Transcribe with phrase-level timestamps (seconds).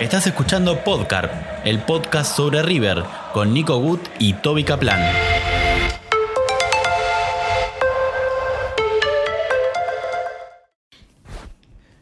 [0.00, 1.30] Estás escuchando Podcarp,
[1.62, 3.04] el podcast sobre River,
[3.34, 4.98] con Nico Gut y Toby Kaplan.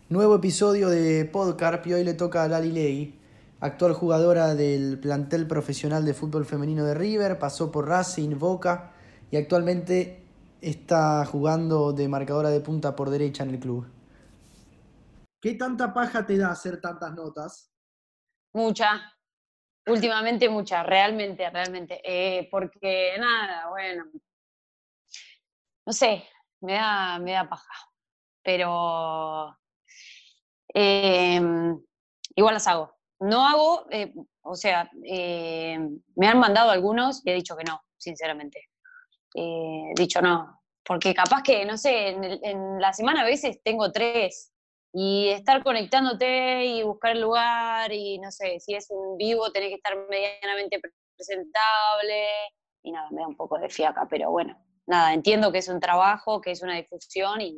[0.09, 3.21] Nuevo episodio de Podcarp y hoy le toca a Lali Ley,
[3.59, 8.93] actual jugadora del plantel profesional de fútbol femenino de River, pasó por Racing, Boca
[9.33, 10.23] y actualmente
[10.61, 13.89] está jugando de marcadora de punta por derecha en el club.
[15.41, 17.68] ¿Qué tanta paja te da hacer tantas notas?
[18.59, 19.01] Mucha,
[19.87, 22.01] últimamente mucha, realmente, realmente.
[22.03, 24.07] Eh, porque nada, bueno,
[25.87, 26.25] no sé,
[26.63, 27.73] me da, me da paja.
[28.43, 29.57] Pero
[30.75, 31.81] em,
[32.35, 32.97] igual las hago.
[33.21, 37.81] No hago, eh, o sea, em, me han mandado algunos y he dicho que no,
[37.97, 38.71] sinceramente.
[39.37, 43.93] Eh, dicho no, porque capaz que, no sé, en, en la semana a veces tengo
[43.93, 44.53] tres
[45.01, 49.69] y estar conectándote y buscar el lugar y no sé, si es un vivo tenés
[49.69, 50.81] que estar medianamente
[51.17, 52.27] presentable
[52.83, 55.79] y nada, me da un poco de fiaca, pero bueno, nada, entiendo que es un
[55.79, 57.57] trabajo, que es una difusión y,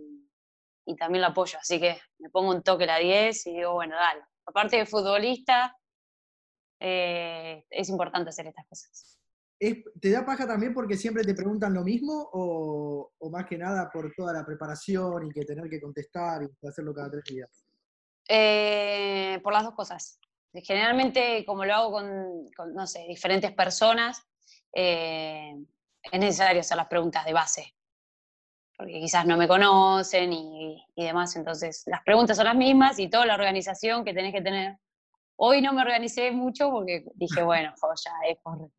[0.85, 3.97] y también lo apoyo, así que me pongo un toque la 10 y digo, bueno,
[3.97, 5.75] dale, aparte de futbolista,
[6.79, 9.10] eh, es importante hacer estas cosas.
[9.61, 14.11] ¿Te da paja también porque siempre te preguntan lo mismo o, más que nada por
[14.17, 17.67] toda la preparación y que tener que contestar y hacerlo cada tres días?
[18.27, 20.19] Eh, por las dos cosas.
[20.55, 24.27] Generalmente, como lo hago con, no sé, diferentes personas,
[24.73, 25.55] eh,
[26.11, 27.75] es necesario hacer las preguntas de base,
[28.79, 33.27] porque quizás no me conocen y, demás, entonces las preguntas son las mismas y toda
[33.27, 34.79] la organización que tenés que tener.
[35.37, 38.71] Hoy no me organicé mucho porque dije, bueno, ya es por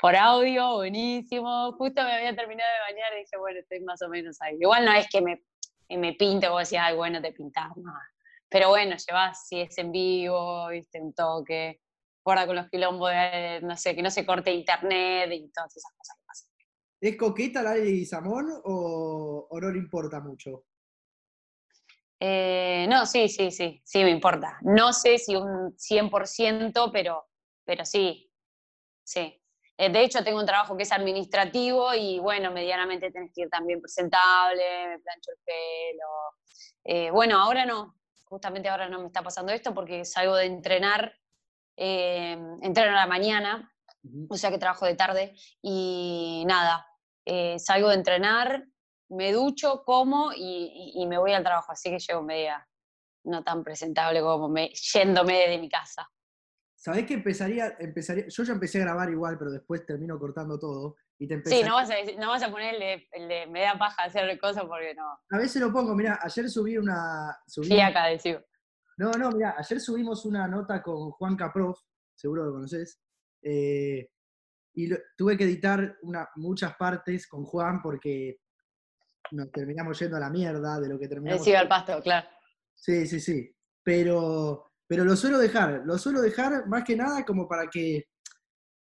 [0.00, 1.72] por audio, buenísimo.
[1.72, 4.56] Justo me había terminado de bañar y dije, bueno, estoy más o menos ahí.
[4.58, 5.42] Igual no es que me,
[5.90, 8.10] me pinte o decía, ay, bueno, te pintas, nada.
[8.48, 11.82] Pero bueno, llevas, si es en vivo, viste, un toque,
[12.24, 15.92] guarda con los quilombos de, no sé, que no se corte internet y todas esas
[15.96, 16.50] cosas que pasan.
[17.00, 20.64] ¿Es coqueta la de Samón o, o, no le importa mucho?
[22.18, 24.58] Eh, no, sí, sí, sí, sí me importa.
[24.62, 27.28] No sé si un 100%, pero,
[27.64, 28.30] pero sí,
[29.02, 29.39] sí.
[29.80, 33.48] Eh, de hecho, tengo un trabajo que es administrativo y bueno, medianamente tenés que ir
[33.48, 36.06] también presentable, me plancho el pelo.
[36.84, 37.96] Eh, bueno, ahora no,
[38.26, 41.14] justamente ahora no me está pasando esto porque salgo de entrenar,
[41.78, 43.72] eh, entreno a la mañana,
[44.28, 46.86] o sea que trabajo de tarde y nada,
[47.56, 48.66] salgo de entrenar,
[49.08, 52.68] me ducho, como y, me voy al trabajo, así que llego media
[53.24, 56.06] no tan presentable como me, yéndome de mi casa.
[56.80, 58.26] ¿Sabés que empezaría, empezaría?
[58.28, 60.96] Yo ya empecé a grabar igual, pero después termino cortando todo.
[61.18, 62.74] Y te Sí, no vas, a, no vas a poner
[63.12, 65.04] el de, me da paja hacer cosas porque no.
[65.30, 67.36] A veces lo pongo, mira, ayer subí una.
[67.46, 68.42] Subí sí, acá decimos.
[68.96, 71.78] No, no, mira, ayer subimos una nota con Juan Caprof,
[72.14, 72.98] seguro lo conoces.
[73.42, 74.08] Eh,
[74.72, 74.88] y
[75.18, 78.38] tuve que editar una, muchas partes con Juan porque
[79.32, 81.44] nos terminamos yendo a la mierda de lo que terminamos.
[81.44, 82.26] Sí, al pasto, claro.
[82.74, 83.54] Sí, sí, sí.
[83.82, 88.08] Pero pero lo suelo dejar, lo suelo dejar más que nada como para que,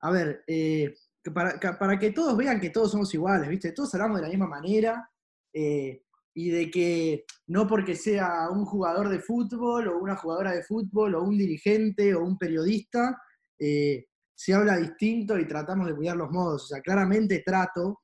[0.01, 0.93] a ver, eh,
[1.33, 3.71] para, para, que todos vean que todos somos iguales, ¿viste?
[3.71, 5.09] Todos hablamos de la misma manera
[5.53, 6.03] eh,
[6.35, 11.15] y de que no porque sea un jugador de fútbol o una jugadora de fútbol
[11.15, 13.23] o un dirigente o un periodista,
[13.57, 16.65] eh, se habla distinto y tratamos de cuidar los modos.
[16.65, 18.01] O sea, claramente trato,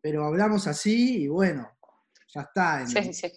[0.00, 1.70] pero hablamos así y bueno,
[2.34, 2.86] ya está.
[2.86, 3.30] sí, sí.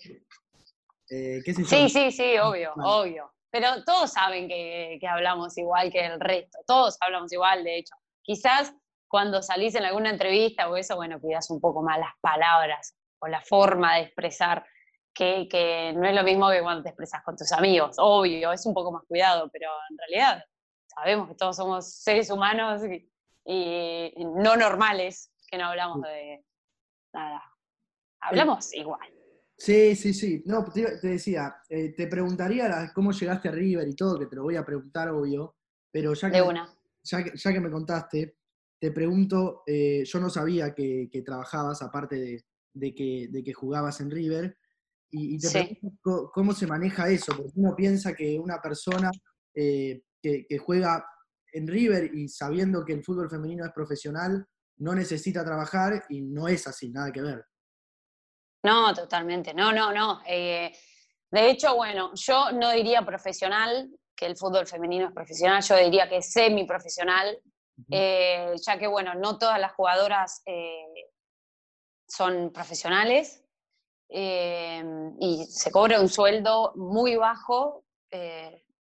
[1.65, 3.29] sí, sí, sí, obvio, obvio.
[3.51, 7.95] Pero todos saben que, hablamos igual que el resto, todos hablamos igual, de hecho.
[8.21, 8.73] Quizás
[9.07, 13.27] cuando salís en alguna entrevista o eso, bueno, cuidas un poco más las palabras o
[13.27, 14.65] la forma de expresar,
[15.13, 18.65] que, que, no es lo mismo que cuando te expresas con tus amigos, obvio, es
[18.65, 20.45] un poco más cuidado, pero en realidad
[20.99, 22.81] sabemos que todos somos seres humanos
[23.45, 26.43] y, no normales, que no hablamos de
[27.13, 27.43] nada.
[28.21, 29.18] Hablamos igual.
[29.59, 30.41] Sí, sí, sí.
[30.45, 34.43] No, te, decía, eh, te preguntaría cómo llegaste a River y todo, que te lo
[34.43, 35.57] voy a preguntar, obvio,
[35.91, 36.37] pero ya que,
[37.03, 38.37] Ya, ya que me contaste,
[38.79, 44.09] te pregunto, eh, yo no sabía que, trabajabas, aparte de, que, de, que, jugabas en
[44.09, 44.57] River,
[45.11, 49.11] y, te pregunto cómo se maneja eso, porque uno piensa que una persona
[49.53, 51.05] eh, que juega
[51.51, 54.47] en River y sabiendo que el fútbol femenino es profesional,
[54.77, 57.48] no necesita trabajar y no es así, nada que ver.
[58.63, 59.53] No, totalmente.
[59.53, 60.21] No, no, no.
[60.25, 60.71] Eh,
[61.31, 66.09] de hecho, bueno, yo no diría profesional, que el fútbol femenino es profesional, yo diría
[66.09, 67.39] que es semiprofesional,
[67.89, 71.11] eh, ya que, bueno, no todas las jugadoras eh,
[72.05, 73.45] son profesionales
[74.09, 77.85] y se cobra un sueldo muy bajo,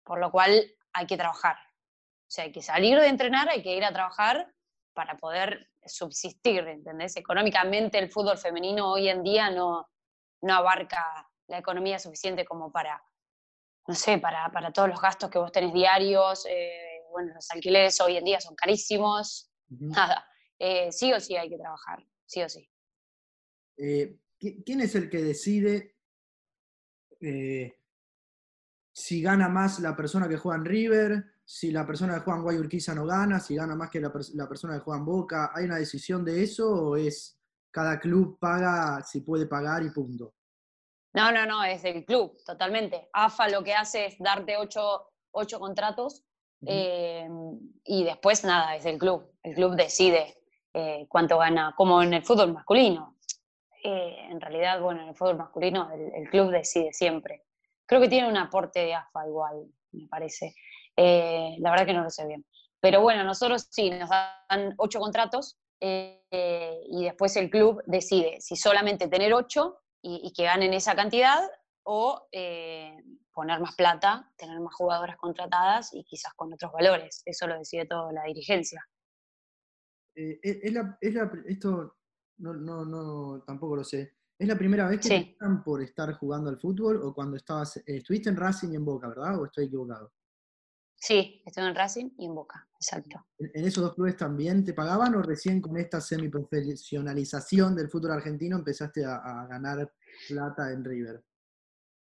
[0.05, 1.57] por lo cual hay que trabajar.
[1.57, 4.53] O sea, hay que salir de entrenar, hay que ir a trabajar
[4.95, 7.17] para poder subsistir, ¿entendés?
[7.17, 9.89] Económicamente el fútbol femenino hoy en día no,
[10.43, 13.03] no abarca la economía suficiente como para,
[13.87, 18.01] no sé, para, para todos los gastos que vos tenés diarios, eh, bueno, los alquileres
[18.01, 20.27] hoy en día son carísimos, nada,
[20.59, 22.69] eh, sí o sí hay que trabajar, sí o sí.
[23.77, 25.97] Eh, ¿Quién es el que decide
[28.93, 32.45] si gana más la persona que juega en River, si la persona que juega en
[32.45, 35.53] Guayurquiza no gana, si gana más que la, persona que juega en Boca?
[35.55, 37.39] ¿Hay una decisión de eso o es
[37.71, 40.35] cada club paga si puede pagar y punto?
[41.15, 43.09] No, no, no, es del club, totalmente.
[43.13, 45.11] AFA lo que hace es darte ocho,
[45.59, 46.25] contratos
[46.67, 47.29] eh,
[47.85, 49.31] y después nada, es del club.
[49.43, 50.39] El club decide
[50.73, 53.17] eh, cuánto gana, como en el fútbol masculino.
[53.85, 57.43] Eh, en realidad, bueno, en el fútbol masculino el, club decide siempre.
[57.85, 60.55] Creo que tiene un aporte de AFA igual, me parece.
[60.97, 62.45] La verdad que no lo sé bien.
[62.81, 69.09] Pero bueno, nosotros sí, nos dan ocho contratos y después el club decide si solamente
[69.09, 71.41] tener ocho y, que ganen esa cantidad
[71.85, 72.97] o eh,
[73.33, 77.23] poner más plata, tener más jugadoras contratadas y quizás con otros valores.
[77.25, 78.85] Eso lo decide toda la dirigencia.
[80.15, 80.99] Eh, es la,
[81.47, 81.97] esto
[82.39, 84.17] no, no, no, tampoco lo sé.
[84.39, 87.77] ¿Es la primera vez que te te por estar jugando al fútbol o cuando estabas,
[87.77, 89.41] eh, estuviste en Racing y en Boca, ¿verdad?
[89.41, 90.13] ¿O estoy equivocado?
[91.03, 93.27] Sí, estuve en Racing y en Boca, exacto.
[93.37, 98.57] ¿En esos dos clubes también te pagaban o recién con esta semiprofesionalización del fútbol argentino
[98.57, 99.93] empezaste a, ganar
[100.29, 101.25] plata en River?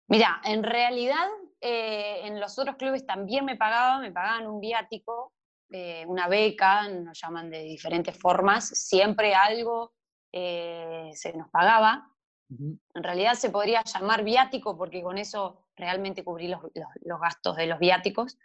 [0.08, 1.28] Mira, en realidad
[1.62, 5.34] eh, en los otros clubes también me pagaban, me pagaban un viático,
[5.70, 9.94] eh, una beca, nos llaman de diferentes formas, siempre algo
[10.32, 12.12] eh, se nos pagaba.
[12.50, 16.64] En realidad se podría llamar viático porque con eso realmente cubrí los,
[17.04, 18.40] los gastos de los viáticos.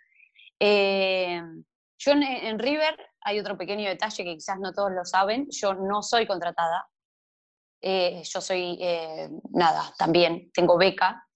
[0.59, 1.41] Eh,
[1.99, 6.03] yo en, River hay otro pequeño detalle que quizás no todos lo saben, yo no
[6.03, 6.89] soy contratada,
[7.81, 11.27] eh, yo soy, eh, nada, también tengo beca.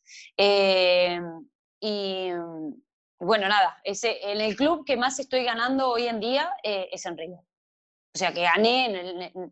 [1.81, 2.31] y
[3.21, 7.17] bueno, nada, ese, en el club que más estoy ganando hoy en día es en
[7.19, 7.41] River.
[8.15, 8.87] O sea, que gané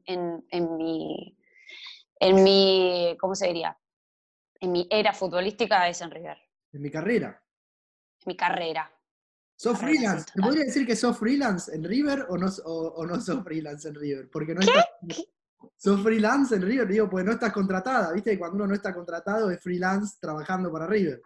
[0.07, 1.37] en, en, mi,
[2.21, 3.79] en mi, ¿cómo se diría?
[4.61, 6.39] En mi era futbolística es en River.
[6.73, 7.43] En mi carrera.
[8.21, 8.96] En mi carrera.
[9.57, 10.27] ¿Sos freelance?
[10.35, 13.95] ¿Te podría decir que sos freelance en River o no, o, no sos freelance en
[13.95, 14.29] River?
[14.31, 14.85] Porque no estás.
[15.79, 16.87] ¿Sos freelance en River?
[16.87, 18.35] Digo, pues no estás contratada, ¿viste?
[18.35, 21.23] Y cuando uno no está contratado es freelance trabajando para River.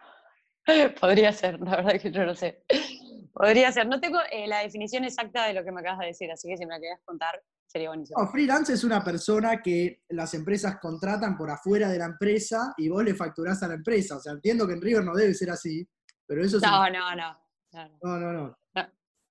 [1.01, 2.63] Podría ser, la verdad que yo no sé.
[3.33, 3.87] Podría ser.
[3.87, 6.57] No tengo eh, la definición exacta de lo que me acabas de decir, así que
[6.57, 8.21] si me la querías contar, sería buenísimo.
[8.21, 12.87] No, freelance es una persona que las empresas contratan por afuera de la empresa y
[12.87, 14.15] vos le facturás a la empresa.
[14.15, 15.85] O sea, entiendo que en River no debe ser así,
[16.25, 16.63] pero eso es.
[16.63, 17.40] No, no,
[17.73, 17.89] no.
[18.03, 18.61] No, no, no.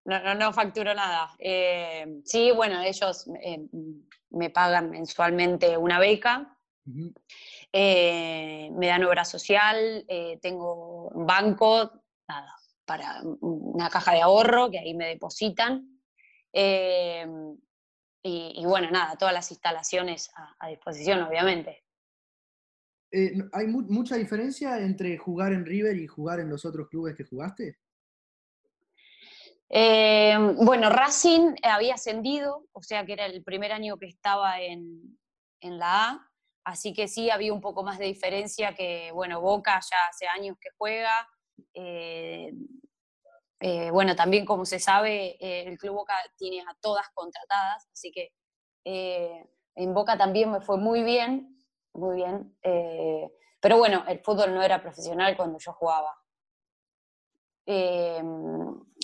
[0.04, 1.34] No, no, facturo nada.
[1.38, 3.66] Eh, sí, bueno, ellos eh,
[4.31, 6.56] me pagan mensualmente una beca,
[7.72, 10.04] eh, me dan obra social,
[10.40, 16.00] tengo un banco, nada, para una caja de ahorro que ahí me depositan.
[18.22, 21.84] Y, bueno, nada, todas las instalaciones a, disposición, obviamente.
[23.52, 27.78] ¿Hay mucha diferencia entre jugar en River y jugar en los otros clubes que jugaste?
[29.72, 35.16] Eh, bueno, Racing había ascendido, o sea que era el primer año que estaba en,
[35.62, 36.30] la A,
[36.64, 40.56] así que sí había un poco más de diferencia que, bueno, Boca ya hace años
[40.60, 41.28] que juega.
[41.74, 42.52] Eh,
[43.60, 48.32] eh, bueno, también como se sabe, el Club Boca tiene a todas contratadas, así que
[48.84, 51.56] en Boca también me fue muy bien,
[51.92, 52.56] muy bien.
[53.60, 56.20] pero bueno, el fútbol no era profesional cuando yo jugaba.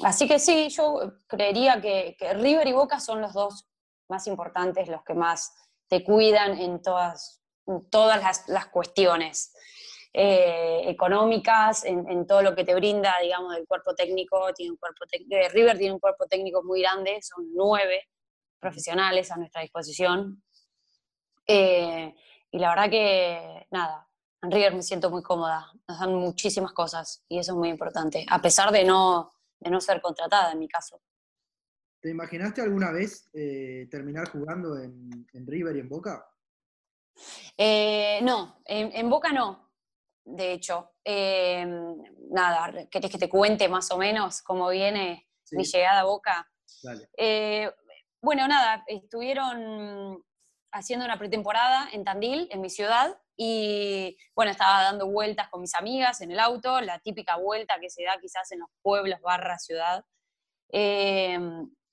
[0.03, 3.67] Así que sí, yo creería que, River y Boca son los dos
[4.09, 5.55] más importantes, los que más
[5.89, 7.43] te cuidan en todas,
[7.91, 9.55] todas las, cuestiones
[10.13, 14.53] eh, económicas, en, todo lo que te brinda, digamos, el cuerpo técnico.
[14.55, 18.09] Tiene un cuerpo eh, River tiene un cuerpo técnico muy grande, son nueve
[18.59, 20.43] profesionales a nuestra disposición.
[21.47, 22.15] Eh,
[22.51, 24.09] y la verdad que, nada,
[24.47, 28.25] en River me siento muy cómoda, nos dan muchísimas cosas y eso es muy importante,
[28.29, 31.01] a pesar de no de no ser contratada en mi caso.
[32.01, 36.25] ¿Te imaginaste alguna vez eh, terminar jugando en, River y en Boca?
[37.57, 39.73] Eh, no, en, Boca no,
[40.25, 40.93] de hecho.
[41.03, 41.97] Em,
[42.31, 46.49] nada, ¿querés que te cuente más o menos cómo viene mi llegada a Boca?
[47.17, 47.71] Eh,
[48.21, 50.23] bueno, nada, estuvieron
[50.71, 55.75] haciendo una pretemporada en Tandil, en mi ciudad, y bueno, estaba dando vueltas con mis
[55.75, 59.59] amigas en el auto, la típica vuelta que se da quizás en los pueblos barra
[59.59, 60.05] ciudad.
[60.73, 61.39] Eh,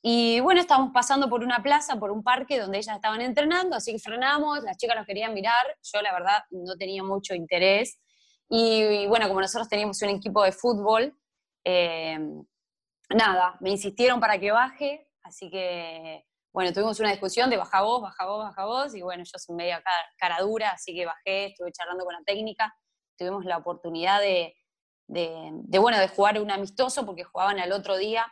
[0.05, 3.93] y bueno, estábamos pasando por una plaza, por un parque donde ellas estaban entrenando, así
[3.93, 7.99] que frenamos, las chicas nos querían mirar, yo la verdad no tenía mucho interés.
[8.49, 11.17] Y, bueno, como nosotros teníamos un equipo de fútbol,
[11.63, 12.19] eh,
[13.09, 18.01] nada, me insistieron para que baje, así que bueno, tuvimos una discusión de baja vos,
[18.01, 19.83] baja vos, baja vos, y bueno, yo soy media
[20.17, 22.73] cara, dura, así que bajé, estuve charlando con la técnica,
[23.17, 24.55] tuvimos la oportunidad de,
[25.07, 28.31] de, bueno, de jugar un amistoso, porque jugaban al otro día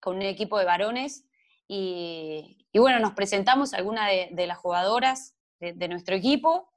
[0.00, 1.24] con un equipo de varones,
[1.68, 6.68] y, bueno, nos presentamos a alguna de, las jugadoras de, nuestro equipo,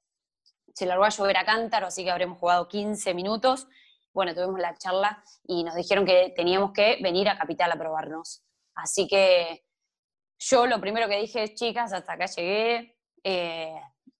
[0.74, 3.68] se largó a llover a cántaro, así que habremos jugado 15 minutos,
[4.14, 8.44] bueno, tuvimos la charla y nos dijeron que teníamos que venir a Capital a probarnos.
[8.74, 9.66] Así que
[10.40, 13.76] yo lo primero que dije es, chicas, hasta acá llegué, eh,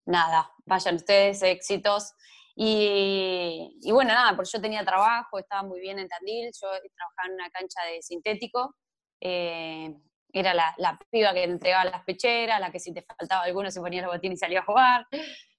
[0.06, 2.14] nada, vayan ustedes, éxitos.
[2.58, 7.34] Y, bueno, nada, porque yo tenía trabajo, estaba muy bien en Tandil, yo trabajaba en
[7.34, 8.76] una cancha de sintético,
[9.20, 9.94] eh,
[10.32, 13.82] era la, la, piba que entregaba las pecheras, la que si te faltaba alguno se
[13.82, 15.08] ponía el botín y salía a jugar.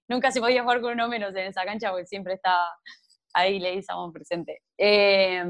[0.08, 2.76] Nunca se podía jugar con uno menos en esa cancha porque siempre estaba
[3.32, 4.62] ahí le un presente.
[4.78, 5.44] Eh,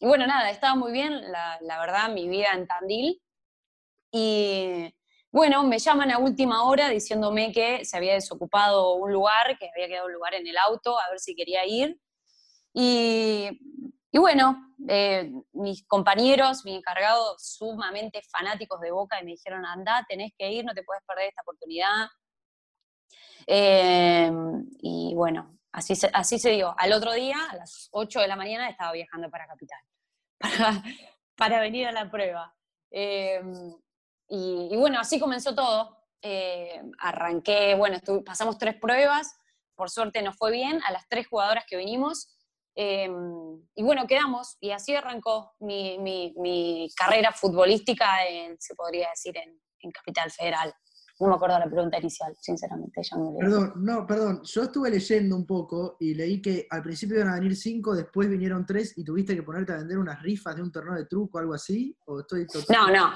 [0.00, 3.20] y bueno, nada, estaba muy bien, la, la, verdad, mi vida en Tandil.
[4.10, 4.94] Y
[5.30, 9.88] bueno, me llaman a última hora diciéndome que se había desocupado un lugar, que había
[9.88, 12.00] quedado un lugar en el auto, a ver si quería ir.
[12.72, 13.48] Y,
[14.10, 20.32] y bueno, eh, mis compañeros, mis encargados, sumamente fanáticos de Boca, me dijeron, anda, tenés
[20.38, 22.08] que ir, no te puedes perder esta oportunidad.
[23.46, 24.30] Eh,
[24.80, 26.74] y bueno, así se, así se dio.
[26.78, 29.80] Al otro día, a las 8 de la mañana, estaba viajando para Capital,
[30.38, 30.82] para,
[31.36, 32.54] para venir a la prueba.
[32.90, 33.42] Eh,
[34.28, 35.96] y, bueno, así comenzó todo.
[36.22, 39.34] Eh, arranqué, bueno, pasamos tres pruebas,
[39.74, 42.34] por suerte nos fue bien, a las tres jugadoras que vinimos.
[42.74, 43.10] Eh,
[43.74, 49.60] y bueno, quedamos, y así arrancó mi, mi, carrera futbolística, en, se podría decir, en,
[49.80, 50.74] en Capital Federal.
[51.20, 54.40] No me acuerdo la pregunta inicial, sinceramente, ya me Perdón, no, perdón.
[54.44, 58.28] Yo estuve leyendo un poco y leí que al principio iban a venir cinco, después
[58.28, 61.38] vinieron tres y tuviste que ponerte a vender unas rifas de un torneo de truco
[61.38, 61.96] o algo así.
[62.06, 63.14] ¿O estoy No, no.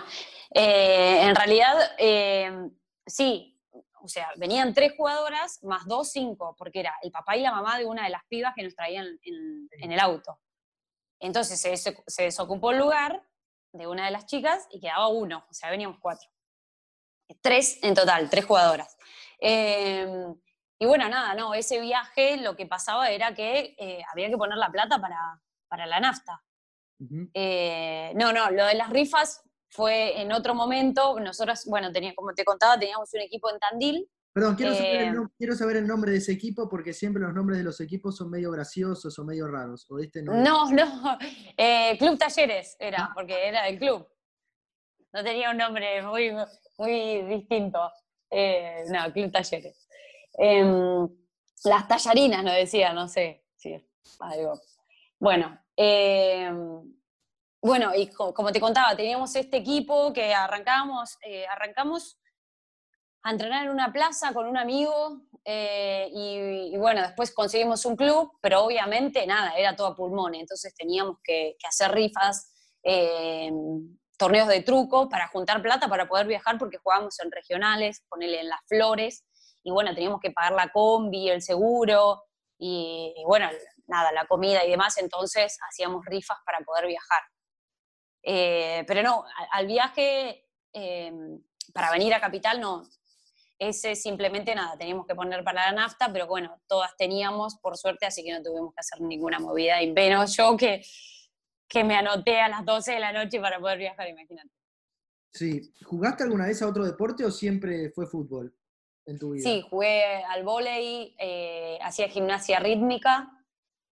[0.53, 2.71] Eh, en realidad, eh,
[3.07, 3.49] sí.
[4.01, 7.79] O sea, venían tres jugadoras más dos, cinco, porque era el papá y la mamá
[7.79, 10.41] de una de las pibas que nos traían en, el auto.
[11.21, 13.23] Entonces se, se desocupó el lugar
[13.73, 16.32] de una de las chicas y quedaba uno, o sea, veníamos cuatro.
[17.41, 18.97] Tres en total, tres jugadoras.
[19.39, 20.35] Em,
[20.79, 24.59] y bueno, nada, no, ese viaje lo que pasaba era que eh, había que poner
[24.59, 26.43] la plata para, la nafta.
[27.35, 31.19] Eh, no, no, lo de las rifas fue en otro momento.
[31.19, 34.09] Nosotros, bueno, tenía, como te contaba, teníamos un equipo en Tandil.
[34.33, 37.35] Perdón, quiero, saber el, em, quiero saber el nombre de ese equipo porque siempre los
[37.35, 39.87] nombres de los equipos son medio graciosos o medio raros.
[39.91, 41.19] ¿O este no, no, no.
[41.57, 43.13] Eh, club Talleres era, ah.
[43.15, 44.07] porque era el club.
[45.13, 46.33] No tenía un nombre muy,
[46.79, 47.93] muy distinto.
[48.31, 49.89] Eh, no, Club Talleres.
[50.39, 51.09] Em,
[51.65, 53.45] las tallarinas, no decía, no sé.
[53.57, 53.77] Sí,
[54.21, 54.61] algo.
[55.19, 56.95] Bueno, em,
[57.61, 62.19] bueno, y como te contaba, teníamos este equipo que arrancamos, eh, arrancamos
[63.23, 68.33] a entrenar en una plaza con un amigo eh, y, bueno, después conseguimos un club,
[68.41, 72.53] pero obviamente nada, era todo a pulmón, entonces teníamos que, que hacer rifas,
[72.83, 78.39] em, torneos de truco para juntar plata para poder viajar porque jugábamos en regionales, ponerle
[78.39, 79.25] en las flores,
[79.65, 82.23] y bueno, teníamos que pagar la combi, el seguro,
[82.57, 83.49] y, bueno,
[83.89, 87.23] nada, la comida y demás, entonces hacíamos rifas para poder viajar.
[88.23, 91.43] Eh, pero no, al, viaje em,
[91.75, 92.85] para venir a Capital no,
[93.59, 98.07] ese simplemente nada, teníamos que poner para la nafta, pero bueno, todas teníamos, por suerte,
[98.07, 100.85] así que no tuvimos que hacer ninguna movida, y menos yo que
[101.73, 104.51] que me anoté a las 12 de la noche para poder viajar, imagínate.
[105.33, 108.55] Sí, ¿jugaste alguna vez a otro deporte o siempre fue fútbol
[109.07, 109.49] en tu vida?
[109.49, 113.43] Sí, jugué al vóley, eh, hacía gimnasia rítmica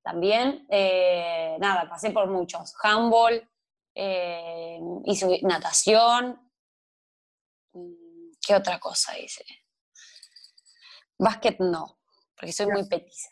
[0.03, 0.67] también.
[0.69, 2.75] Eh, nada, pasé por muchos.
[2.83, 3.49] Handball,
[3.95, 6.39] eh, hice natación.
[8.47, 9.45] ¿Qué otra cosa hice?
[11.19, 11.99] Básquet no,
[12.37, 13.31] porque soy muy petiza.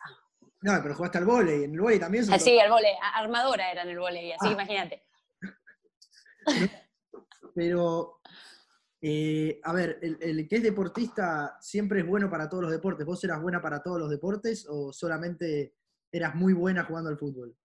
[0.61, 2.25] No, pero jugaste al volei, en el volei también.
[2.33, 4.53] Ah, sí, al volei, armadora era en el volei, así que ah.
[4.53, 5.07] imagínate.
[7.55, 8.21] Pero,
[9.01, 13.07] eh, a ver, el, que es deportista siempre es bueno para todos los deportes.
[13.07, 15.75] ¿Vos eras buena para todos los deportes o solamente
[16.13, 17.57] eras muy buena jugando al fútbol?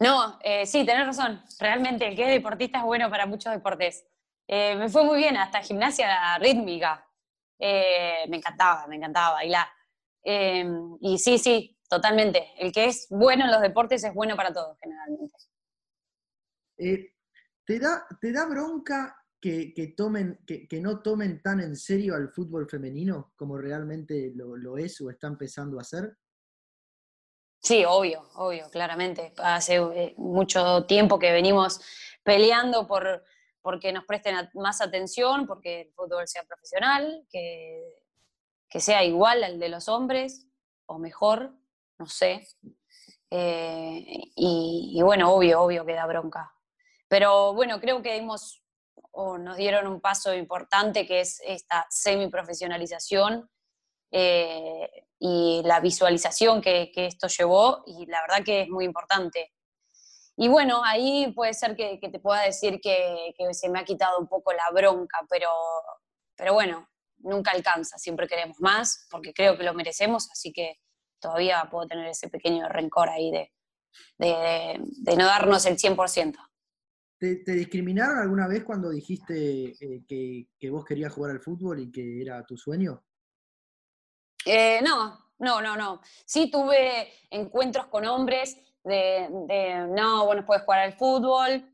[0.00, 1.42] No, eh, sí, tenés razón.
[1.58, 4.06] Realmente el que es deportista es bueno para muchos deportes.
[4.46, 7.06] Eh, me fue muy bien, hasta gimnasia rítmica.
[7.58, 9.66] me encantaba, me encantaba bailar.
[11.00, 12.52] Y sí, sí, totalmente.
[12.58, 15.34] El que es bueno en los deportes es bueno para todos, generalmente.
[16.78, 17.14] Eh,
[17.64, 22.68] ¿te, da, ¿Te da bronca que, tomen, que, no tomen tan en serio al fútbol
[22.68, 26.16] femenino como realmente lo, lo es o está empezando a hacer?
[27.60, 29.32] Sí, obvio, obvio, claramente.
[29.38, 31.80] Hace eh, mucho tiempo que venimos
[32.22, 33.24] peleando por
[33.66, 37.82] porque nos presten más atención, porque el fútbol sea profesional, que,
[38.68, 40.46] que sea igual al de los hombres,
[40.86, 41.52] o mejor,
[41.98, 42.46] no sé.
[43.30, 44.04] Eh,
[44.36, 46.52] y, bueno, obvio, obvio que da bronca.
[47.08, 48.62] Pero bueno, creo que dimos,
[49.12, 53.48] o nos dieron un paso importante, que es esta semiprofesionalización
[54.10, 59.52] eh, y la visualización que, esto llevó, y la verdad que es muy importante.
[60.36, 64.28] Y bueno, ahí puede ser que, te pueda decir que, se me ha quitado un
[64.28, 65.50] poco la bronca, pero,
[66.36, 66.88] pero bueno,
[67.18, 70.78] nunca alcanza, siempre queremos más, porque creo que lo merecemos, así que
[71.20, 73.52] todavía puedo tener ese pequeño rencor ahí de,
[74.18, 76.36] de, no darnos el 100%.
[77.18, 81.80] ¿Te, ¿Te, discriminaron alguna vez cuando dijiste eh, que, que, vos querías jugar al fútbol
[81.80, 83.02] y que era tu sueño?
[84.44, 86.00] Eh, no, no, no, no.
[86.24, 91.68] Sí tuve encuentros con hombres de, no, vos no puedes jugar al fútbol.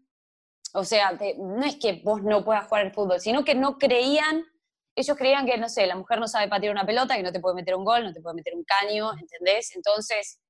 [0.74, 4.46] O sea, no es que vos no puedas jugar al fútbol, sino que no creían,
[4.94, 7.40] ellos creían que, no sé, la mujer no sabe patear una pelota, que no te
[7.40, 9.74] puede meter un gol, no te puede meter un caño, ¿entendés?
[9.74, 10.40] Entonces,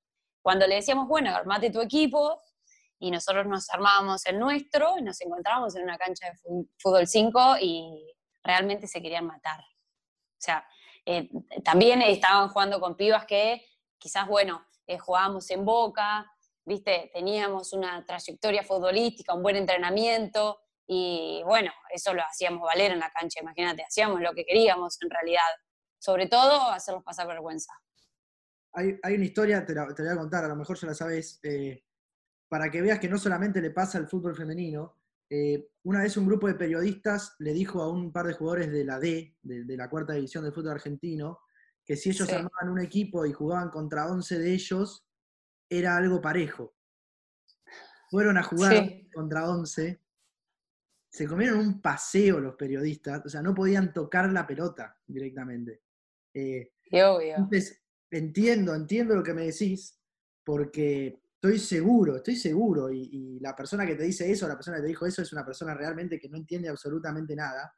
[0.42, 2.42] cuando le decíamos, bueno, armate tu equipo,
[2.98, 7.56] y nosotros nos armábamos el nuestro, y nos encontrábamos en una cancha de fútbol 5
[7.60, 9.60] y realmente se querían matar.
[9.60, 10.66] O sea,
[11.04, 11.28] eh,
[11.64, 13.64] también estaban jugando con pibas que
[13.98, 16.32] quizás, bueno, eh, jugábamos en Boca,
[16.64, 20.60] viste, teníamos una trayectoria futbolística, un buen entrenamiento,
[20.94, 25.08] y bueno, eso lo hacíamos valer en la cancha, imagínate, hacíamos lo que queríamos en
[25.08, 25.40] realidad,
[25.98, 27.72] sobre todo hacerlos pasar vergüenza.
[28.74, 31.82] Hay, una historia, te la, voy a contar, a lo mejor ya la sabes, eh,
[32.46, 34.98] para que veas que no solamente le pasa al fútbol femenino,
[35.30, 38.84] eh, una vez un grupo de periodistas le dijo a un par de jugadores de
[38.84, 41.38] la D, de, la cuarta división del fútbol argentino,
[41.86, 45.06] que si ellos armaban un equipo y jugaban contra 11 de ellos,
[45.70, 46.74] era algo parejo.
[48.10, 50.01] Fueron a jugar contra 11,
[51.12, 55.82] se comieron un paseo los periodistas, o sea, no podían tocar la pelota directamente.
[56.32, 60.00] Eh, entonces, entiendo, entiendo lo que me decís,
[60.42, 64.84] porque estoy seguro, estoy seguro, y, la persona que te dice eso, la persona que
[64.84, 67.74] te dijo eso, es una persona realmente que no entiende absolutamente nada,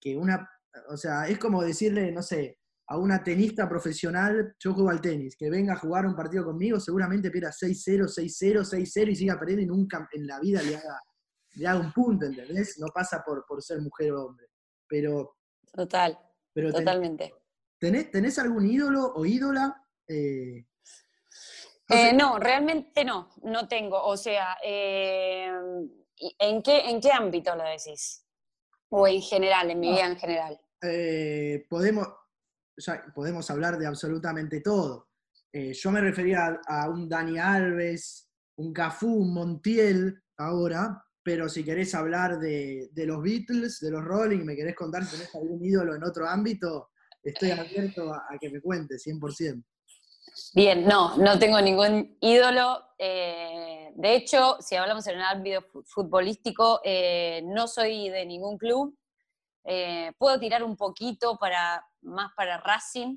[0.00, 0.48] que una,
[0.88, 2.58] o sea, es como decirle, no sé,
[2.88, 6.80] a una tenista profesional, yo juego al tenis, que venga a jugar un partido conmigo,
[6.80, 11.00] seguramente pierda 6-0, 6-0, 6-0 y siga perdiendo y nunca en la vida le haga,
[11.66, 12.78] haga un punto, ¿entendés?
[12.78, 14.46] No pasa por, por ser mujer o hombre.
[14.88, 15.36] Pero.
[15.72, 16.18] Total.
[16.52, 17.34] Pero totalmente.
[17.78, 19.84] Tenés, ¿tenés, algún ídolo o ídola?
[20.06, 20.64] Eh,
[21.88, 24.02] eh, no, realmente no, no tengo.
[24.02, 25.50] O sea, eh,
[26.38, 28.24] ¿en, qué, ¿en qué ámbito lo decís?
[28.90, 30.60] O en general, en mi vida en general.
[31.68, 32.08] Podemos,
[33.14, 35.08] podemos hablar de absolutamente todo.
[35.52, 41.94] yo me refería a, un Dani Alves, un Cafú, un Montiel ahora, pero si querés
[41.94, 46.04] hablar de, los Beatles, de los Rolling, me querés contar si tenés algún ídolo en
[46.04, 46.90] otro ámbito,
[47.22, 49.64] estoy abierto a, a que me cuentes, 100%.
[50.52, 52.82] Bien, no, no tengo ningún ídolo.
[52.98, 58.96] Eh, de hecho, si hablamos en el ámbito futbolístico, eh, no soy de ningún club.
[59.64, 63.16] Eh, puedo tirar un poquito para, más para Racing,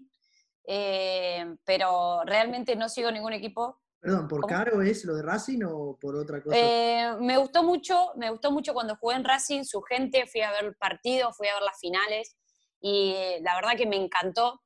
[1.63, 3.81] pero realmente no sigo ningún equipo.
[3.99, 7.17] Perdón, ¿por caro es lo de Racing o por otra cosa?
[7.19, 10.65] me gustó mucho, me gustó mucho cuando jugué en Racing, su gente, fui a ver
[10.65, 12.37] el partido, fui a ver las finales
[12.79, 14.61] y la verdad que me encantó.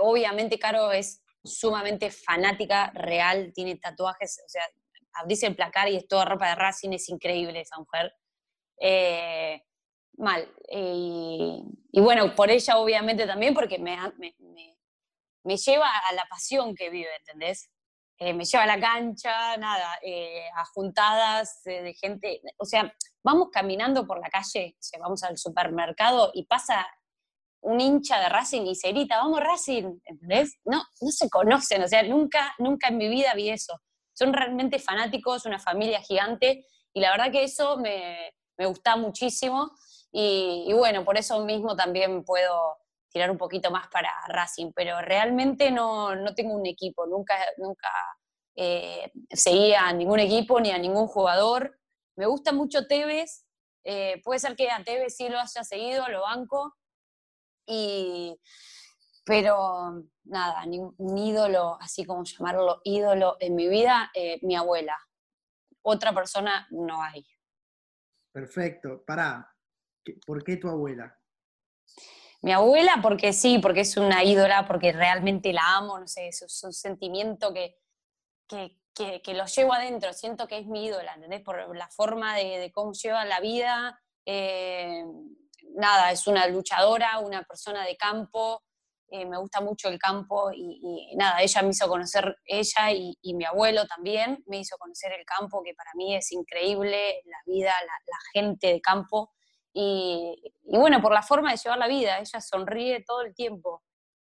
[0.00, 4.62] obviamente Caro es sumamente fanática, real, tiene tatuajes, o sea,
[5.14, 8.12] abrís el placar y es toda ropa de Racing, es increíble esa mujer.
[8.80, 9.62] Eh,
[10.16, 10.52] mal.
[10.70, 13.96] y, bueno, por ella obviamente también, porque me,
[15.44, 17.70] me, lleva a la pasión que vive, ¿entendés?
[18.18, 23.48] Eh, me lleva a la cancha, nada, eh, a juntadas de gente, o sea, vamos
[23.52, 26.86] caminando por la calle, vamos al supermercado y pasa
[27.64, 30.58] un hincha de Racing y se grita, vamos Racing, ¿entendés?
[30.64, 33.80] No, no se conocen, o sea, nunca, nunca en mi vida vi eso.
[34.12, 39.72] Son realmente fanáticos, una familia gigante, y la verdad que eso me, gusta muchísimo,
[40.12, 42.76] y, bueno, por eso mismo también puedo
[43.14, 47.88] tirar un poquito más para Racing, pero realmente no, tengo un equipo, nunca, nunca
[48.56, 51.78] eh, seguía a ningún equipo ni a ningún jugador.
[52.16, 53.46] Me gusta mucho Tevez,
[53.84, 56.74] eh, puede ser que a Tevez sí lo haya seguido, lo banco,
[57.64, 58.36] y,
[59.24, 60.64] pero nada,
[60.98, 64.98] un ídolo, así como llamarlo ídolo en mi vida, eh, mi abuela.
[65.82, 67.24] Otra persona no hay.
[68.32, 69.04] Perfecto.
[69.06, 69.54] Pará,
[70.26, 71.16] ¿por qué tu abuela?
[72.44, 76.62] Mi abuela, porque sí, porque es una ídola, porque realmente la amo, no sé, es,
[76.62, 77.78] un sentimiento que,
[78.46, 81.40] que, lo llevo adentro, siento que es mi ídola, ¿entendés?
[81.40, 83.98] Por la forma de, cómo lleva la vida.
[84.26, 85.04] Eh,
[85.74, 88.62] nada, es una luchadora, una persona de campo,
[89.08, 93.44] eh, me gusta mucho el campo y, nada, ella me hizo conocer, ella y, mi
[93.44, 98.18] abuelo también, me hizo conocer el campo, que para mí es increíble, la vida, la,
[98.32, 99.32] gente de campo.
[99.76, 103.82] Y, bueno, por la forma de llevar la vida, ella sonríe todo el tiempo.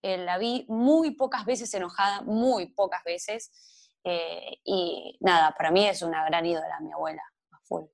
[0.01, 3.91] Eh, la vi muy pocas veces enojada, muy pocas veces.
[4.05, 7.85] Eh, y nada, para mí es una gran ídola mi abuela, a full.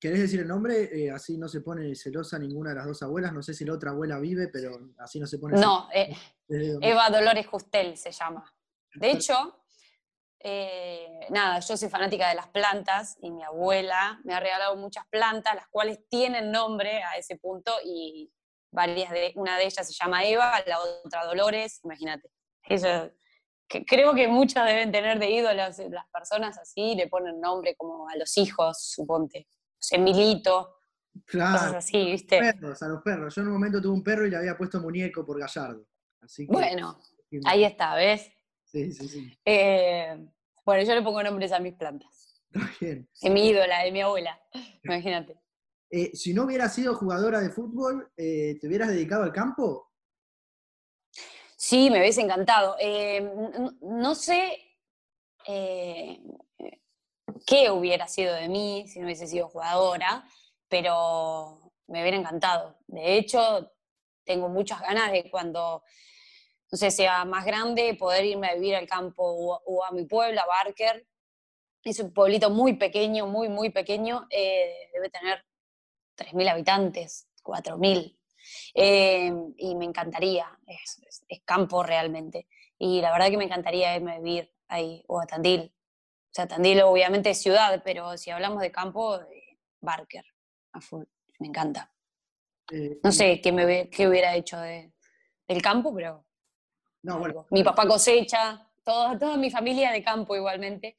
[0.00, 0.90] ¿Querés decir el nombre?
[0.92, 3.32] Eh, así no se pone celosa ninguna de las dos abuelas.
[3.32, 5.88] No sé si la otra abuela vive, pero así no se pone No,
[6.48, 8.50] Eva Dolores Justel se llama.
[8.94, 9.65] De hecho,
[10.40, 15.06] eh, nada, yo soy fanática de las plantas y mi abuela me ha regalado muchas
[15.08, 18.30] plantas, las cuales tienen nombre a ese punto y
[18.70, 22.30] varias de, una de ellas se llama Eva, la otra Dolores, imagínate.
[23.86, 28.16] creo que muchas deben tener de ídolos las personas así, le ponen nombre como a
[28.16, 29.48] los hijos, suponte.
[29.90, 30.78] Emilito,
[31.24, 32.38] claro, cosas así, ¿viste?
[32.38, 33.34] Perros, a los perros.
[33.34, 35.86] Yo en un momento tuve un perro y le había puesto muñeco por Gallardo.
[36.20, 36.98] Así bueno,
[37.44, 38.35] ahí está, ¿ves?
[38.76, 39.38] Sí, sí, sí.
[39.42, 40.28] Eh,
[40.62, 42.42] bueno, yo le pongo nombres a mis plantas.
[42.52, 43.08] Está bien.
[43.22, 44.38] Es mi ídola, de mi abuela,
[44.84, 45.40] imagínate.
[45.88, 49.92] Eh, si no hubieras sido jugadora de fútbol, eh, ¿te hubieras dedicado al campo?
[51.56, 52.76] Sí, me hubiese encantado.
[53.80, 54.58] no sé
[57.46, 60.28] qué hubiera sido de mí si no hubiese sido jugadora,
[60.68, 62.76] pero me hubiera encantado.
[62.86, 63.72] De hecho,
[64.24, 65.82] tengo muchas ganas de cuando,
[66.70, 69.22] no sé, sea más grande, poder irme a vivir al campo
[69.64, 71.06] o, a mi pueblo, a Barker.
[71.82, 74.26] Es un pueblito muy pequeño, muy, muy pequeño.
[74.30, 75.44] Eh, debe tener
[76.16, 78.16] 3.000 habitantes, 4.000.
[78.74, 82.48] Eh, y me encantaría, es, es, campo realmente.
[82.78, 85.72] Y la verdad que me encantaría irme a vivir ahí, o a Tandil,
[86.36, 90.24] sea, Tandil obviamente es ciudad, pero si hablamos de campo, eh, Barker,
[90.72, 91.04] a full,
[91.38, 91.90] me encanta.
[92.70, 94.92] Eh, no sé qué, me, qué hubiera hecho de,
[95.48, 96.24] del campo, pero...
[97.06, 97.46] No, bueno.
[97.50, 100.98] Mi papá cosecha, toda, toda mi familia de campo igualmente.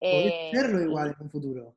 [0.00, 1.76] Eh, serlo igual en un futuro.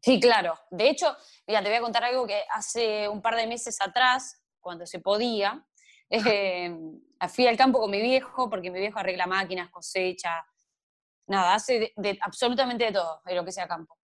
[0.00, 0.56] Sí, claro.
[0.70, 1.16] De hecho,
[1.48, 5.00] mira, te voy a contar algo que hace un par de meses atrás, cuando se
[5.00, 5.66] podía,
[6.10, 6.72] eh,
[7.28, 10.46] fui al campo con mi viejo, porque mi viejo arregla máquinas, cosecha,
[11.26, 13.98] nada, hace de, absolutamente de todo, de lo que sea campo.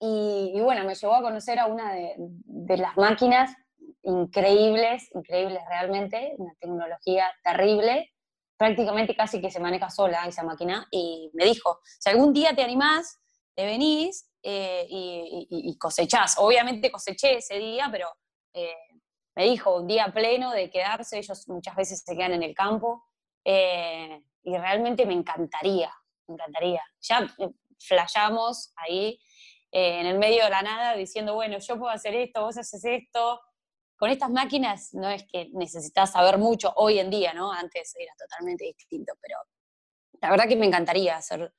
[0.00, 3.54] Y, bueno, me llevó a conocer a una de, las máquinas
[4.02, 8.12] increíbles, increíbles realmente, una tecnología terrible,
[8.56, 12.62] prácticamente casi que se maneja sola esa máquina, y me dijo, si algún día te
[12.62, 13.20] animás,
[13.54, 16.36] te venís eh, y, cosechás.
[16.38, 18.08] Obviamente coseché ese día, pero
[18.54, 18.74] eh,
[19.34, 23.04] me dijo un día pleno de quedarse, ellos muchas veces se quedan en el campo,
[23.44, 25.92] eh, y realmente me encantaría,
[26.26, 26.82] me encantaría.
[27.00, 29.18] Ya eh, flayamos ahí
[29.72, 32.84] eh, en el medio de la nada diciendo, bueno, yo puedo hacer esto, vos haces
[32.84, 33.40] esto.
[34.00, 37.52] Con estas máquinas no es que necesitas saber mucho hoy en día, ¿no?
[37.52, 39.36] Antes era totalmente distinto, pero
[40.22, 41.52] la verdad que me encantaría hacer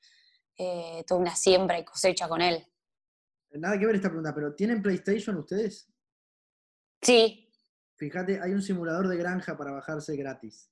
[0.58, 2.66] eh, toda una siembra y cosecha con él.
[3.52, 5.88] Nada que ver esta pregunta, pero ¿tienen PlayStation ustedes?
[7.00, 7.48] Sí.
[7.98, 10.68] Fíjate, hay un simulador de granja para bajarse gratis.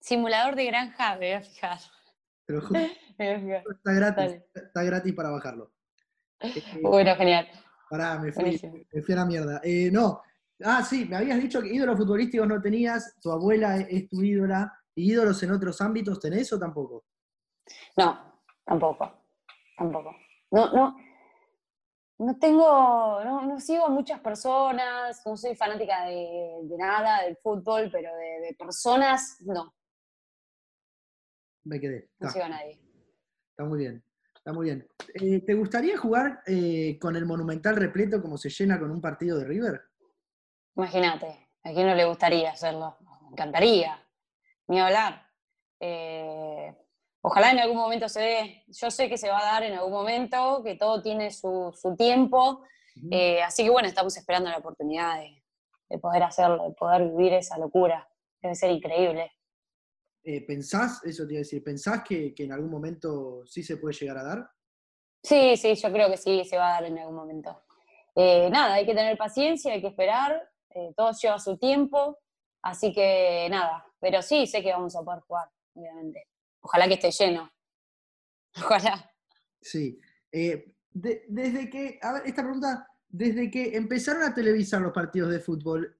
[0.00, 1.78] Simulador de granja, me voy a fijar.
[2.44, 2.58] Pero
[3.70, 5.72] está gratis, está gratis para bajarlo.
[6.40, 7.48] Eh, bueno, genial.
[7.88, 8.60] Pará, me fui,
[9.08, 9.60] a la mierda.
[9.64, 10.22] Eh, no,
[10.64, 14.72] ah, sí, me habías dicho que ídolos futbolísticos no tenías, tu abuela es, tu ídola,
[14.94, 17.04] ¿y ídolos en otros ámbitos tenés o tampoco?
[17.96, 19.24] No, tampoco,
[19.76, 20.14] tampoco.
[20.50, 20.96] No, no,
[22.18, 28.10] no tengo, no, sigo a muchas personas, no soy fanática de, nada, del fútbol, pero
[28.16, 29.74] de personas, no
[31.68, 32.10] me quedé.
[32.18, 32.80] No sigo a nadie.
[33.50, 34.02] Está muy bien,
[34.34, 34.88] está muy bien.
[35.14, 39.38] Eh, ¿Te gustaría jugar eh, con el Monumental repleto como se llena con un partido
[39.38, 39.82] de River?
[40.78, 42.96] Imagínate, a quién no le gustaría hacerlo.
[43.24, 44.02] Me encantaría,
[44.68, 45.26] ni hablar.
[45.80, 46.74] Eh,
[47.20, 48.64] ojalá en algún momento se dé.
[48.68, 52.62] Yo sé que se va a dar en algún momento, que todo tiene su, tiempo.
[53.44, 55.42] así que bueno, estamos esperando la oportunidad de,
[55.88, 58.08] de poder hacerlo, de poder vivir esa locura.
[58.40, 59.32] Debe ser increíble.
[60.22, 63.94] Eh, ¿Pensás, eso te iba a decir, pensás que, en algún momento sí se puede
[63.94, 64.50] llegar a dar?
[65.22, 67.62] Sí, sí, yo creo que sí, se va a dar en algún momento.
[68.14, 72.18] Eh, nada, hay que tener paciencia, hay que esperar, eh, todo lleva su tiempo.
[72.62, 76.28] Así que nada, pero sí sé que vamos a poder jugar, obviamente.
[76.60, 77.50] Ojalá que esté lleno.
[78.56, 79.12] Ojalá.
[79.60, 80.00] Sí.
[80.32, 85.40] Eh, desde que, a ver, esta pregunta, desde que empezaron a televisar los partidos de
[85.40, 85.96] fútbol,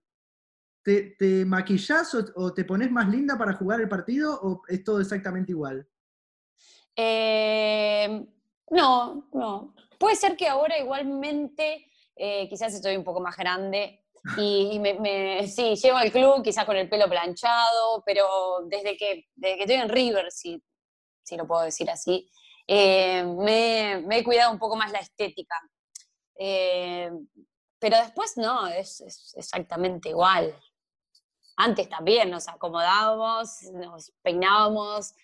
[0.83, 5.01] ¿te, te maquillás o, te pones más linda para jugar el partido o es todo
[5.01, 5.89] exactamente igual?
[6.97, 8.27] Eh,
[8.71, 9.75] no, no.
[9.99, 14.05] Puede ser que ahora igualmente, eh, quizás estoy un poco más grande
[14.37, 18.27] y, me, sí, llego al club quizás con el pelo planchado, pero
[18.67, 20.63] desde que, desde que estoy en River, si,
[21.23, 22.31] si lo puedo decir así,
[22.67, 25.57] eh, me, he cuidado un poco más la estética.
[26.39, 27.11] Eh,
[27.79, 29.01] pero después no, es,
[29.37, 30.55] exactamente igual.
[31.57, 35.15] Antes también nos acomodábamos, nos peinábamos.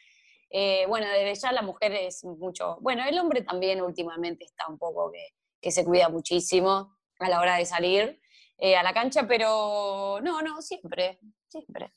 [0.51, 2.79] Eh, bueno, desde ya la mujer es mucho.
[2.81, 5.29] Bueno, el hombre también últimamente está un poco que,
[5.61, 8.21] que se cuida muchísimo a la hora de salir
[8.59, 11.93] a la cancha, pero no, no, siempre, siempre.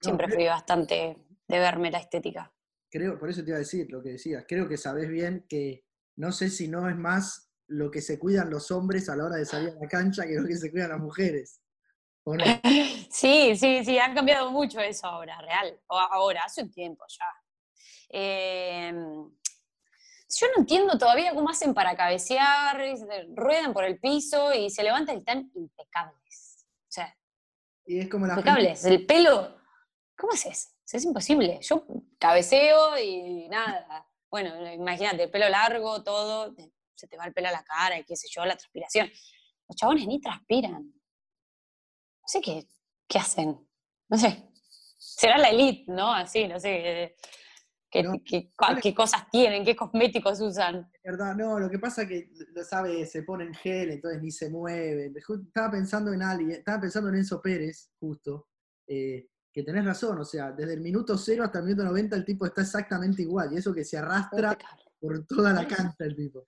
[0.00, 1.16] Siempre fui bastante
[1.48, 2.52] de verme la estética
[2.90, 5.84] creo, por eso te iba a decir lo que decías, creo que sabes bien que
[6.16, 9.36] no sé si no es más lo que se cuidan los hombres a la hora
[9.36, 11.60] de salir a la cancha que lo que se cuidan las mujeres.
[13.08, 15.80] Sí, sí, sí, han cambiado mucho eso ahora, real.
[15.88, 17.24] Ahora, hace un tiempo ya.
[18.10, 19.30] Em,
[20.28, 22.80] yo no entiendo todavía cómo hacen para cabecear,
[23.34, 26.66] ruedan por el piso y se levantan y están impecables.
[26.88, 27.16] O sea,
[27.86, 28.84] y es como impecables.
[28.84, 29.56] El pelo,
[30.16, 30.72] ¿cómo haces?
[30.92, 31.58] es imposible.
[31.62, 31.84] Yo
[32.18, 34.06] cabeceo y nada.
[34.30, 36.54] Bueno, imagínate, pelo largo, todo,
[36.94, 39.10] se te va el pelo a la cara y qué sé yo, la transpiración.
[39.68, 40.82] Los chabones ni transpiran.
[40.82, 42.66] No sé qué,
[43.08, 43.68] qué hacen.
[44.08, 44.42] No sé.
[44.98, 46.12] Será la elite, ¿no?
[46.12, 47.16] Así, no sé.
[48.24, 48.50] Qué,
[48.82, 50.90] qué, cosas tienen, qué cosméticos usan.
[51.02, 54.50] verdad, no, lo que pasa es que, lo sabe, se ponen gel, entonces ni se
[54.50, 55.14] mueven.
[55.16, 58.48] Estaba pensando en alguien, estaba pensando en Enzo Pérez, justo,
[58.86, 62.24] eh, que tenés razón, o sea, desde el minuto cero hasta el minuto 90 el
[62.24, 64.56] tipo está exactamente igual, y eso que se arrastra
[65.00, 66.46] por toda la cancha el tipo.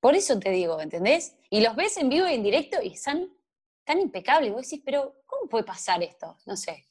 [0.00, 1.36] Por eso te digo, ¿entendés?
[1.50, 3.28] Y los ves en vivo y en directo y están
[3.84, 6.38] tan impecables, vos decís, pero ¿cómo puede pasar esto?
[6.46, 6.86] No sé.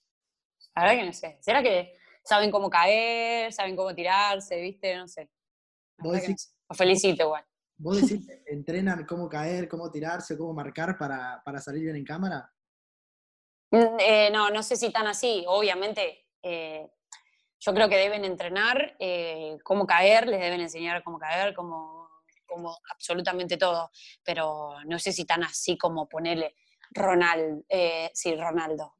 [0.76, 1.38] La verdad que no sé.
[1.42, 1.94] ¿Será que
[2.30, 4.96] saben cómo caer, saben cómo tirarse, viste?
[4.96, 5.32] No sé.
[5.98, 7.44] ¿Vos decís, felicito igual.
[7.78, 12.54] ¿Vos decís entrenan cómo caer, cómo tirarse, cómo marcar para, para salir bien en cámara?
[13.72, 15.44] Mm, eh, no, no sé si tan así.
[15.48, 16.88] Obviamente, eh,
[17.60, 22.08] yo creo que deben entrenar eh, cómo caer, les deben enseñar cómo caer, cómo,
[22.92, 23.90] absolutamente todo.
[24.24, 26.56] Pero no sé si tan así como ponerle
[26.92, 27.66] Ronald,
[28.14, 28.99] sí, Ronaldo.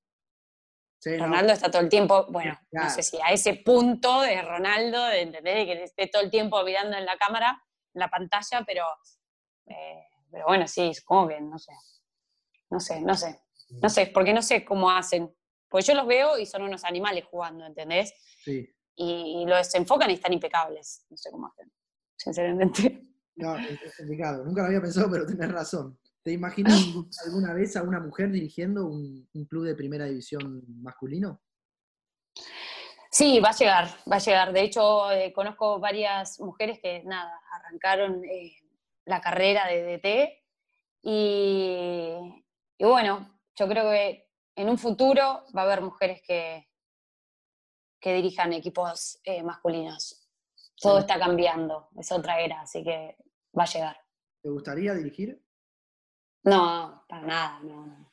[1.06, 5.22] Ronaldo está todo el tiempo, bueno, no sé si a ese punto de Ronaldo, de
[5.22, 7.62] entender que esté todo el tiempo mirando en la cámara,
[7.94, 8.86] en la pantalla, pero,
[10.32, 11.72] pero bueno, sí, supongo que no sé.
[12.70, 13.42] No sé, no sé.
[13.82, 15.34] No sé, porque no sé cómo hacen.
[15.68, 18.14] Porque yo los veo y son unos animales jugando, ¿entendés?
[18.44, 18.68] Sí.
[18.96, 21.06] Y, los enfocan y están impecables.
[21.10, 21.72] No sé cómo hacen,
[22.18, 23.06] sinceramente.
[23.36, 24.44] No, es complicado.
[24.44, 25.98] Nunca lo había pensado, pero tenés razón.
[26.30, 26.86] ¿Te imaginas
[27.26, 31.42] alguna vez a una mujer dirigiendo un, club de primera división masculino?
[33.10, 34.54] Sí, va a llegar, va a llegar.
[34.54, 38.56] De hecho, eh, conozco varias mujeres que, nada, arrancaron eh,
[39.06, 40.44] la carrera de DT
[41.02, 42.44] y,
[42.78, 46.70] y bueno, yo creo que en un futuro va a haber mujeres que,
[48.00, 50.30] que dirijan equipos eh, masculinos.
[50.80, 53.18] Todo está cambiando, es otra era, así que
[53.58, 53.98] va a llegar.
[54.44, 55.44] ¿Te gustaría dirigir?
[56.44, 58.12] No, para nada, no.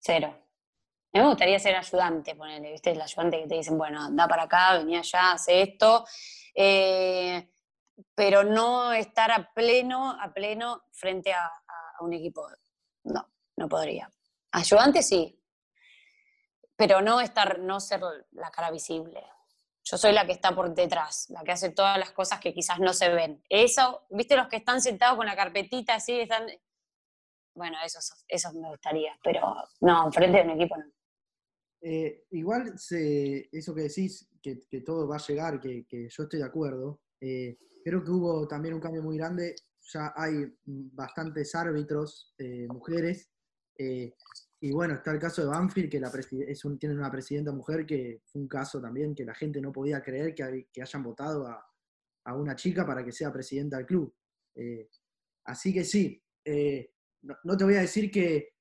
[0.00, 0.28] Cero.
[0.28, 2.90] A mí me gustaría ser ayudante, ponerle, ¿viste?
[2.90, 6.04] El ayudante que te dicen, bueno, anda para acá, venía allá, hace esto.
[6.54, 7.50] Eh,
[8.14, 11.50] pero no estar a pleno, a pleno frente a
[12.00, 12.46] un equipo.
[13.04, 14.10] No, no podría.
[14.50, 15.40] Ayudante sí,
[16.76, 18.00] pero no estar, no ser
[18.32, 19.22] la cara visible.
[19.84, 22.80] Yo soy la que está por detrás, la que hace todas las cosas que quizás
[22.80, 23.44] no se ven.
[23.48, 26.20] Eso, ¿viste los que están sentados con la carpetita así?
[26.20, 26.46] Están...
[27.54, 29.40] Bueno, eso, eso me gustaría, pero
[29.80, 30.84] no, frente a un equipo no.
[31.86, 37.02] Eh, igual eso que decís, que, todo va a llegar, que, yo estoy de acuerdo,
[37.20, 39.54] eh, creo que hubo también un cambio muy grande,
[39.92, 43.30] ya hay bastantes árbitros, eh, mujeres,
[43.76, 46.10] y bueno, está el caso de Banfield, que la
[46.48, 49.70] es un, tiene una presidenta mujer que fue un caso también que la gente no
[49.70, 51.70] podía creer que, que hayan votado a,
[52.24, 54.14] a, una chica para que sea presidenta del club.
[55.44, 56.22] Así que sí,
[57.42, 58.54] no, te voy a decir que,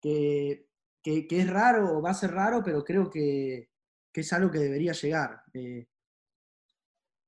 [0.00, 0.66] que,
[1.02, 3.70] que, es raro o va a ser raro, pero creo que,
[4.12, 5.42] es algo que debería llegar.
[5.54, 5.86] Eh,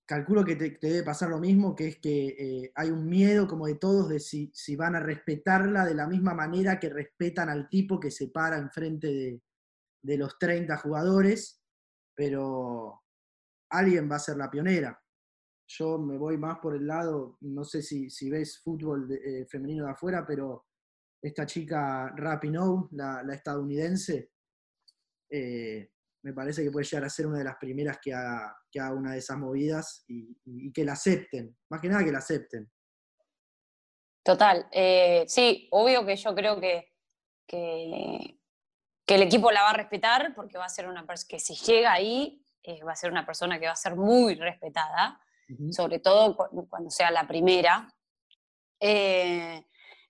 [0.07, 3.67] calculo que te, debe pasar lo mismo, que es que eh, hay un miedo como
[3.67, 7.69] de todos de si, si, van a respetarla de la misma manera que respetan al
[7.69, 9.43] tipo que se para enfrente de,
[10.03, 11.63] de los 30 jugadores,
[12.15, 13.03] pero
[13.71, 15.01] alguien va a ser la pionera.
[15.67, 19.87] Yo me voy más por el lado, no sé si, si ves fútbol eh, femenino
[19.87, 20.67] de afuera, pero
[21.23, 24.33] esta chica Rapinoe, la, la estadounidense,
[25.31, 25.89] eh,
[26.23, 28.95] me parece que puede llegar a ser una de las primeras que haga, que haga
[28.95, 32.71] una de esas movidas y, que la acepten, más que nada que la acepten.
[34.23, 36.93] Total, eh, sí, obvio que yo creo que,
[37.47, 38.39] que,
[39.07, 41.93] el equipo la va a respetar porque va a ser una persona que si llega
[41.93, 45.21] ahí eh, va a ser una persona que va a ser muy respetada,
[45.71, 46.35] sobre todo
[46.71, 47.87] cuando sea la primera.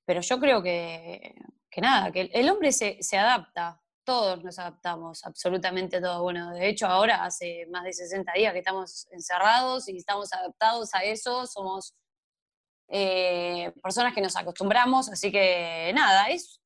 [0.05, 1.35] Pero yo creo que,
[1.71, 6.21] que nada, que el hombre se, se adapta, todos nos adaptamos, absolutamente todos.
[6.23, 10.95] Bueno, de hecho ahora hace más de 60 días que estamos encerrados y estamos adaptados
[10.95, 11.95] a eso, somos
[12.89, 16.61] eh, personas que nos acostumbramos, así que nada, es,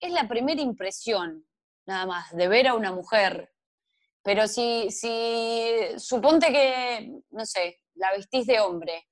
[0.00, 1.46] es la primera impresión
[1.86, 3.50] nada más de ver a una mujer.
[4.22, 9.06] Pero si, si suponte que, no sé, la vestís de hombre,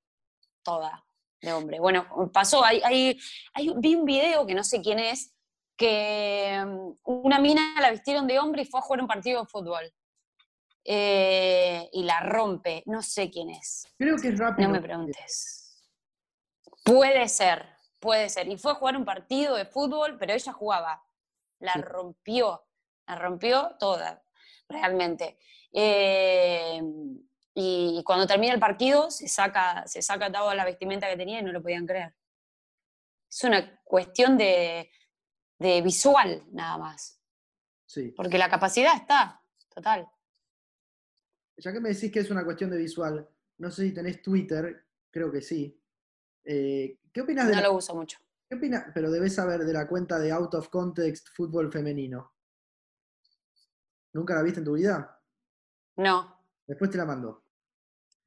[0.63, 1.05] toda
[1.43, 1.81] de hombre.
[1.81, 3.21] Bueno, pasó, hay, hay,
[3.53, 5.35] hay, vi un video que no sé quién es,
[5.77, 9.49] que mm, una mina la vistieron de hombre y fue a jugar un partido de
[9.49, 9.93] fútbol.
[10.85, 13.87] Eh, y la rompe, no sé quién es.
[13.99, 14.69] Creo que es rápido.
[14.69, 15.85] No me preguntes.
[16.85, 17.69] Puede ser,
[18.01, 18.49] puede ser.
[18.49, 21.05] Y fue a jugar un partido de fútbol, pero ella jugaba.
[21.61, 22.65] La rompió,
[23.07, 24.25] la rompió toda,
[24.69, 25.39] realmente.
[25.73, 26.83] Eh,
[27.55, 31.43] y cuando termina el partido se saca, se saca toda la vestimenta que tenía y
[31.43, 32.15] no lo podían creer.
[33.31, 34.91] Es una cuestión de,
[35.59, 37.21] de visual nada más.
[37.87, 38.12] Sí.
[38.17, 39.43] Porque la capacidad está,
[39.75, 40.09] total.
[41.59, 44.87] Ya que me decís que es una cuestión de visual, no sé si tenés Twitter,
[45.11, 45.79] creo que sí.
[46.45, 47.57] Eh, ¿Qué opinas de.?
[47.57, 48.19] No lo uso mucho.
[48.49, 48.87] ¿Qué opinas?
[48.95, 52.35] Pero debes saber de la cuenta de Out of Context Fútbol Femenino.
[54.15, 55.23] ¿Nunca la viste en tu vida?
[55.97, 56.38] No.
[56.67, 57.42] Después te la mando.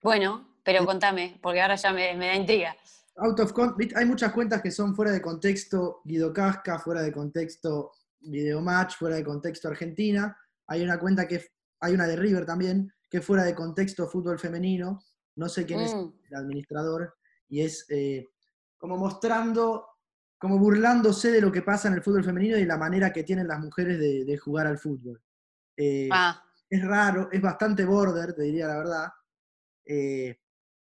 [0.05, 0.29] Bueno,
[0.63, 2.75] pero contame, porque ahora ya me, me da intriga
[3.17, 3.53] out of
[3.95, 9.15] hay muchas cuentas que son fuera de contexto Guido Casca, fuera de contexto Videomatch, fuera
[9.15, 10.37] de contexto Argentina.
[10.67, 11.45] Hay una cuenta que
[11.79, 15.01] hay una de River también, que es fuera de contexto fútbol femenino.
[15.35, 16.13] No sé quién es mm.
[16.29, 17.15] el administrador.
[17.47, 18.27] Y es eh,
[18.77, 19.87] como mostrando,
[20.37, 23.47] como burlándose de lo que pasa en el fútbol femenino y la manera que tienen
[23.47, 25.21] las mujeres de, jugar al fútbol.
[25.77, 26.41] Eh, ah.
[26.67, 29.07] Es raro, es bastante border, te diría la verdad.
[29.85, 30.37] Eh,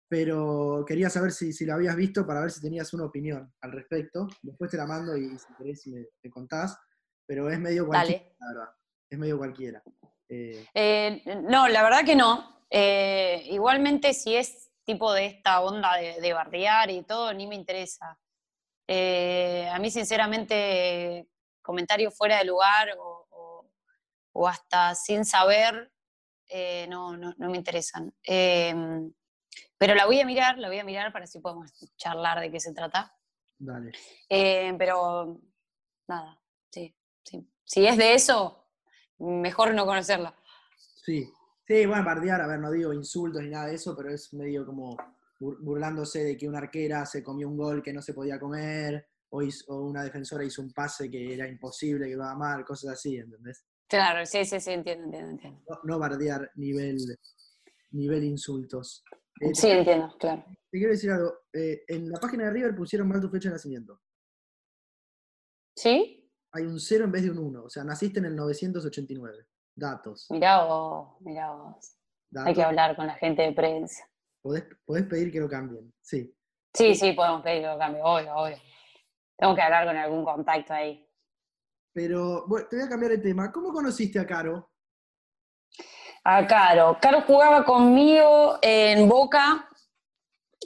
[0.08, 3.72] pero quería saber si, si lo habías visto para ver si tenías una opinión al
[3.72, 4.28] respecto.
[4.42, 6.78] Después te la mando y si querés me, contás,
[7.26, 8.74] pero es medio cualquiera, la verdad.
[9.10, 9.82] Es medio cualquiera.
[10.28, 12.64] Eh, eh, no, la verdad que no.
[12.70, 18.18] Eh, igualmente, si es tipo de esta onda de, bardear y todo, ni me interesa.
[18.88, 21.28] a mí, sinceramente,
[21.62, 23.66] comentarios fuera de lugar o,
[24.32, 25.90] o, hasta sin saber,
[26.88, 28.12] no, no, no, me interesan.
[29.78, 32.60] Pero la voy a mirar, la voy a mirar para si podemos charlar de qué
[32.60, 33.14] se trata.
[33.58, 33.92] Dale.
[34.28, 35.40] Eh, pero
[36.08, 36.40] nada,
[36.70, 37.46] sí, sí.
[37.64, 38.68] Si es de eso,
[39.18, 40.34] mejor no conocerla.
[40.76, 41.30] Sí,
[41.66, 44.64] sí, bueno, bardear, a ver, no digo insultos ni nada de eso, pero es medio
[44.64, 44.96] como
[45.38, 49.42] burlándose de que una arquera se comió un gol que no se podía comer, o,
[49.80, 53.64] una defensora hizo un pase que era imposible, que iba mal, cosas así, ¿entendés?
[53.88, 55.62] Claro, sí, sí, sí, entiendo, entiendo, entiendo.
[55.68, 56.97] No, no bardear nivel,
[57.90, 59.05] nivel insultos.
[59.40, 60.44] Eh, sí, entiendo, claro.
[60.70, 61.33] Te quiero decir algo.
[61.53, 64.01] Eh, en la página de River pusieron mal tu fecha de nacimiento.
[65.77, 66.31] ¿Sí?
[66.53, 67.64] Hay un 0 en vez de un 1.
[67.64, 69.47] O sea, naciste en el 989.
[69.77, 70.29] Datos.
[70.31, 71.97] Mirá vos, mirá vos.
[72.37, 74.05] Hay que hablar con la gente de prensa.
[74.42, 74.64] Podés,
[75.09, 76.37] pedir que lo cambien, sí.
[76.75, 78.57] Sí, sí, podemos pedir que lo cambien, obvio, obvio.
[79.37, 81.03] Tengo que hablar con algún contacto ahí.
[81.94, 83.50] Pero, te voy a cambiar el tema.
[83.50, 84.70] ¿Cómo conociste a Caro?
[86.24, 86.98] a Caro.
[87.00, 89.68] Caro jugaba conmigo en Boca,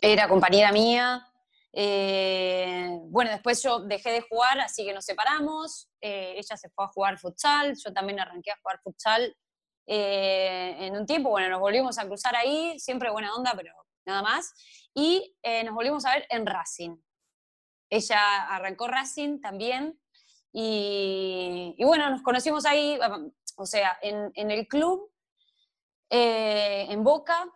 [0.01, 1.25] era compañera mía.
[1.73, 5.91] Eh, bueno, después yo dejé de jugar, así que nos separamos.
[6.01, 9.37] Eh, ella se fue a jugar futsal, yo también arranqué a jugar futsal
[9.87, 11.31] eh, en un tiempo.
[11.31, 13.72] Bueno, nos volvimos a cruzar ahí, siempre buena onda, pero
[14.07, 14.55] nada más.
[14.95, 16.97] Y nos volvimos a ver en Racing.
[17.91, 19.99] Ella arrancó Racing también.
[20.53, 22.99] Y, bueno, nos conocimos ahí,
[23.57, 25.11] o sea, en, en el club
[26.11, 27.46] eh, en Boca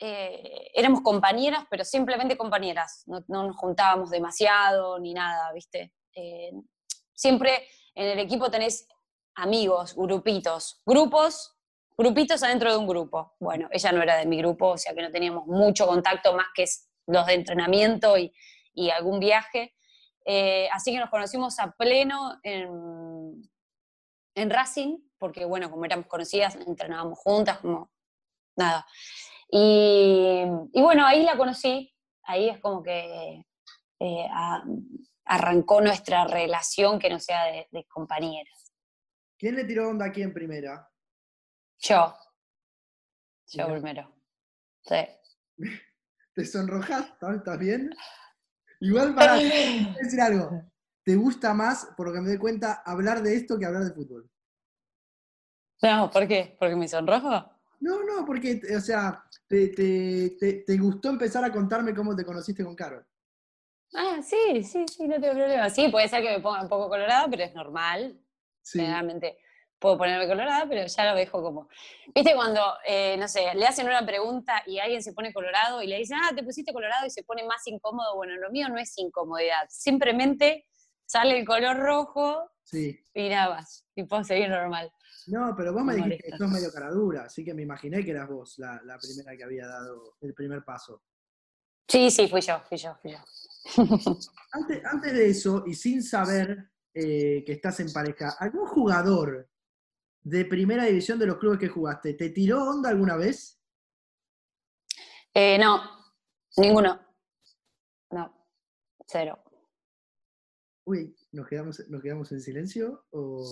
[0.00, 5.92] eh, éramos compañeras, pero simplemente compañeras, no, nos juntábamos demasiado ni nada, ¿viste?
[6.14, 6.52] Eh,
[7.14, 8.86] siempre en el equipo tenés
[9.34, 11.56] amigos, grupitos, grupos,
[11.96, 13.34] grupitos adentro de un grupo.
[13.40, 16.46] Bueno, ella no era de mi grupo, o sea que no teníamos mucho contacto más
[16.54, 16.64] que
[17.06, 18.32] los de entrenamiento y,
[18.92, 19.74] algún viaje.
[20.72, 23.42] Así que nos conocimos a pleno en,
[24.34, 27.90] en Racing porque bueno, como éramos conocidas, entrenábamos juntas, como
[28.56, 28.86] nada.
[29.50, 30.44] Y,
[30.74, 33.44] bueno, ahí la conocí, ahí es como que
[34.00, 34.26] eh,
[35.24, 38.72] arrancó nuestra relación que no sea de, compañeras.
[39.38, 40.88] ¿Quién le tiró onda aquí en primera?
[41.78, 42.14] Yo.
[43.46, 44.14] Yo primero.
[44.82, 44.96] Sí.
[46.34, 47.12] ¿Te sonrojas?
[47.20, 47.90] ¿Estás bien?
[48.80, 49.34] Igual para
[50.00, 50.62] decir algo.
[51.04, 53.92] ¿Te gusta más, por lo que me doy cuenta, hablar de esto que hablar de
[53.92, 54.30] fútbol?
[55.82, 56.56] No, ¿por qué?
[56.58, 57.50] ¿Porque me sonrojo?
[57.80, 62.74] No, no, porque, o sea, te, te, gustó empezar a contarme cómo te conociste con
[62.74, 63.06] Carol.
[63.94, 65.70] Ah, sí, sí, sí, no tengo problema.
[65.70, 68.20] Sí, puede ser que me ponga un poco colorada, pero es normal.
[68.60, 68.80] Sí.
[68.80, 69.38] Generalmente
[69.78, 71.68] puedo ponerme colorada, pero ya lo dejo como.
[72.14, 75.86] ¿Viste cuando, eh, no sé, le hacen una pregunta y alguien se pone colorado y
[75.86, 78.16] le dicen, ah, te pusiste colorado y se pone más incómodo?
[78.16, 79.66] Bueno, lo mío no es incomodidad.
[79.68, 80.66] Simplemente
[81.06, 82.98] sale el color rojo sí.
[83.14, 83.86] y nada más.
[83.94, 84.92] Y puedo seguir normal.
[85.26, 88.28] No, pero vos me dijiste que sos medio caradura, así que me imaginé que eras
[88.28, 91.02] vos la, primera que había dado el primer paso.
[91.86, 93.18] Sí, sí, fui yo, fui yo, fui yo.
[94.52, 99.48] antes, antes de eso, y sin saber eh, que estás en pareja, ¿algún jugador
[100.22, 103.60] de primera división de los clubes que jugaste, ¿te tiró onda alguna vez?
[105.34, 105.82] Eh, no,
[106.56, 107.00] ninguno.
[108.10, 108.46] No,
[109.06, 109.38] cero.
[110.84, 113.04] Uy, ¿nos quedamos, ¿nos quedamos en silencio?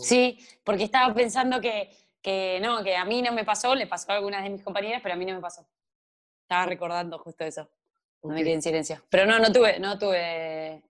[0.03, 1.91] Sí, porque estaba pensando que,
[2.63, 5.15] no, que a mí no me pasó, le pasó a algunas de mis compañeras, pero
[5.15, 5.69] a mí no me pasó.
[6.43, 7.69] Estaba recordando justo eso.
[8.23, 9.03] No me quedé en silencio.
[9.11, 10.83] Pero no, no tuve, no tuve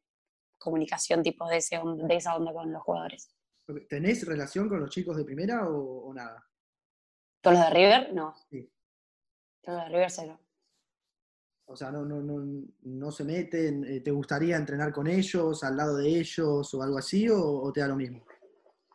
[0.56, 3.35] comunicación tipo de, ese, de esa onda con los jugadores.
[3.88, 6.46] ¿Tenés relación con los chicos de primera o, nada?
[7.42, 8.14] ¿Con los de River?
[8.14, 8.34] No.
[8.48, 8.70] Sí.
[9.64, 10.40] Con los de River cero.
[11.68, 15.76] O sea, no, no, no, no se meten, eh, ¿te gustaría entrenar con ellos, al
[15.76, 18.24] lado de ellos o algo así, o, te da lo mismo?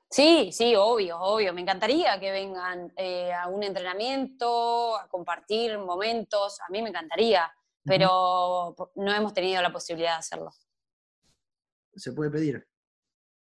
[0.10, 1.54] Sí, sí, obvio, obvio.
[1.54, 6.60] Me encantaría que vengan eh, a un entrenamiento, a compartir momentos.
[6.62, 7.52] A mí me encantaría,
[7.84, 10.52] pero no hemos tenido la posibilidad de hacerlo.
[11.96, 12.71] Se puede pedir.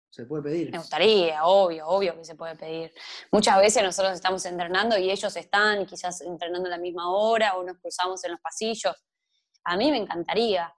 [0.10, 0.72] Se puede pedir.
[0.72, 2.94] Me gustaría, obvio, obvio que se puede pedir.
[3.32, 7.64] Muchas veces nosotros estamos entrenando y ellos están quizás entrenando a la misma hora o
[7.64, 8.96] nos cruzamos en los pasillos.
[9.64, 10.74] A mí me encantaría.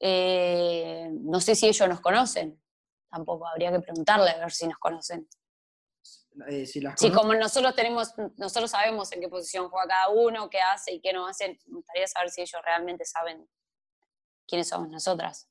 [0.00, 2.60] Eh, no sé si ellos nos conocen.
[3.08, 5.28] Tampoco habría que preguntarle a ver si nos conocen.
[6.48, 10.92] Eh, si, como nosotros tenemos, nosotros sabemos en qué posición juega cada uno, qué hace
[10.92, 13.48] y qué no hace, me gustaría saber si ellos realmente saben
[14.46, 15.48] quiénes somos nosotras.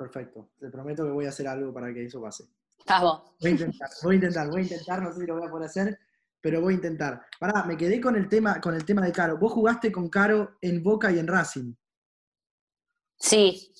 [0.00, 0.48] Perfecto.
[0.58, 2.44] Te prometo que voy a hacer algo para que eso pase.
[2.86, 3.34] Vamos.
[3.38, 5.50] Voy a intentar, voy a intentar, voy a intentar, no sé si lo voy a
[5.50, 5.98] poder hacer,
[6.40, 7.20] pero voy a intentar.
[7.38, 9.36] Pará, me quedé con el tema, con el tema de Caro.
[9.36, 11.74] Vos jugaste con Caro en Boca y en Racing.
[13.18, 13.74] Sí.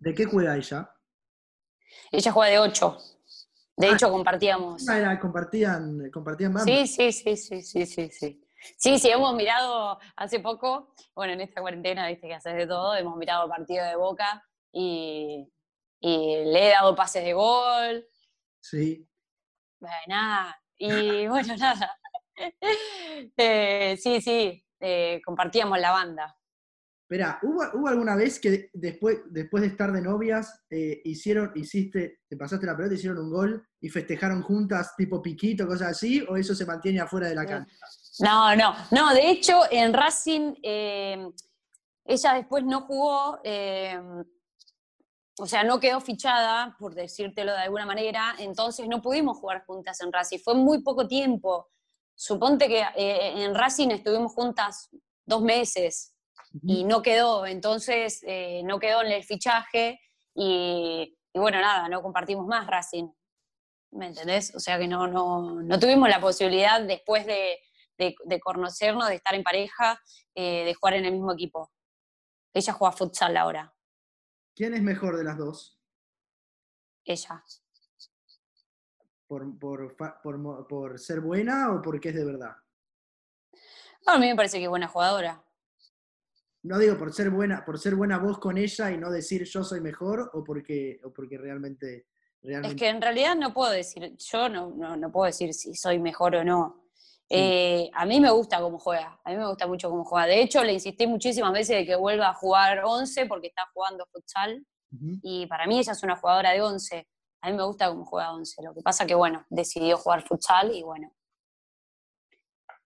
[0.00, 0.92] ¿De qué juega ella?
[2.10, 2.98] Ella juega de 8.
[3.76, 4.88] De ah, hecho, compartíamos.
[4.88, 8.44] Ah, compartían, compartían Sí, sí, sí, sí, sí, sí, sí.
[8.76, 12.96] Sí, sí, hemos mirado hace poco, bueno, en esta cuarentena, viste que haces de todo,
[12.96, 15.48] hemos mirado el partido de Boca y,
[16.00, 18.06] le he dado pases de gol.
[18.60, 19.06] Sí.
[20.06, 21.96] nada, y bueno, nada.
[23.36, 26.34] Eh, sí, sí, eh, compartíamos la banda.
[27.02, 32.38] Espera, ¿hubo, alguna vez que después, después de estar de novias, eh, hicieron, hiciste, te
[32.38, 36.54] pasaste la pelota, hicieron un gol y festejaron juntas, tipo piquito, cosas así, o eso
[36.54, 37.76] se mantiene afuera de la cancha?
[38.20, 43.38] No, no, no, de hecho en Racing ella después no jugó,
[45.40, 49.98] o sea, no quedó fichada, por decírtelo de alguna manera, entonces no pudimos jugar juntas
[50.02, 50.38] en Racing.
[50.38, 51.70] Fue muy poco tiempo.
[52.14, 54.90] Suponte que eh, en Racing estuvimos juntas
[55.24, 56.14] dos meses
[56.62, 60.00] y no quedó, entonces eh, no quedó en el fichaje
[60.34, 63.08] y, bueno, nada, no compartimos más Racing.
[63.92, 64.54] ¿Me entendés?
[64.54, 67.58] O sea que no, no, tuvimos la posibilidad después de,
[68.42, 69.98] conocernos, de estar en pareja,
[70.34, 71.70] eh, de jugar en el mismo equipo.
[72.52, 73.72] Ella juega futsal ahora.
[74.60, 75.80] ¿Quién es mejor de las dos?
[77.06, 77.42] Ella.
[79.26, 82.54] ¿Por, por, ser buena o porque es de verdad?
[84.04, 85.42] a mí me parece que es buena jugadora.
[86.64, 89.64] No digo por ser buena, por ser buena voz con ella y no decir yo
[89.64, 92.08] soy mejor o porque, o porque realmente,
[92.42, 96.36] Es que en realidad no puedo decir, yo no, no, puedo decir si soy mejor
[96.36, 96.84] o no.
[97.32, 100.26] Eh, a mí me gusta cómo juega, a mí me gusta mucho cómo juega.
[100.26, 104.04] De hecho, le insistí muchísimas veces de que vuelva a jugar 11 porque está jugando
[104.10, 104.66] futsal
[105.22, 107.08] y para mí ella es una jugadora de 11.
[107.42, 108.62] A mí me gusta cómo juega 11.
[108.64, 111.14] Lo que pasa que, bueno, decidió jugar futsal y bueno.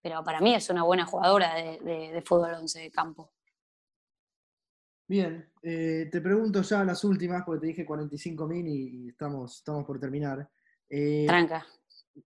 [0.03, 3.33] Pero para mí es una buena jugadora de, fútbol 11 de campo.
[5.09, 9.87] Bien, eh, te pregunto ya las últimas, porque te dije 45 mil y, estamos, estamos
[9.87, 10.47] por terminar.
[10.91, 11.67] Eh, Tranca.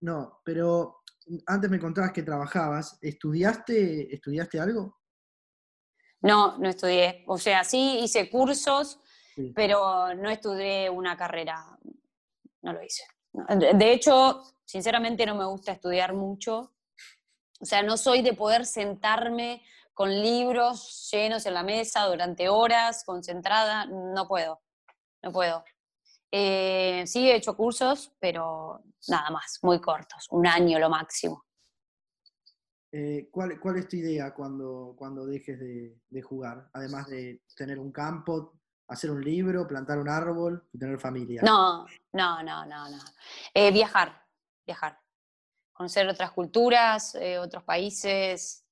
[0.00, 0.97] No, pero
[1.46, 2.98] antes me contabas que trabajabas.
[3.00, 4.98] ¿Estudiaste, ¿estudiaste algo?
[6.20, 7.24] No, no estudié.
[7.26, 9.00] O sea, sí hice cursos,
[9.54, 11.78] pero no estudié una carrera.
[12.62, 13.04] No lo hice.
[13.32, 16.74] De hecho, sinceramente no me gusta estudiar mucho.
[17.60, 19.62] O sea, no soy de poder sentarme
[19.94, 23.86] con libros llenos en la mesa durante horas, concentrada.
[23.86, 24.60] No puedo,
[25.22, 25.64] no puedo.
[26.30, 31.44] Eh, sí, he hecho cursos, pero nada más, muy cortos, un año lo máximo.
[32.92, 36.68] Eh, ¿cuál, ¿cuál, es tu idea cuando, cuando dejes de, jugar?
[36.72, 41.42] Además de tener un campo, hacer un libro, plantar un árbol y tener familia.
[41.42, 42.98] No, no, no, no, no.
[43.52, 44.26] Eh, viajar,
[44.66, 44.98] viajar.
[45.72, 48.64] Conocer otras culturas, otros países.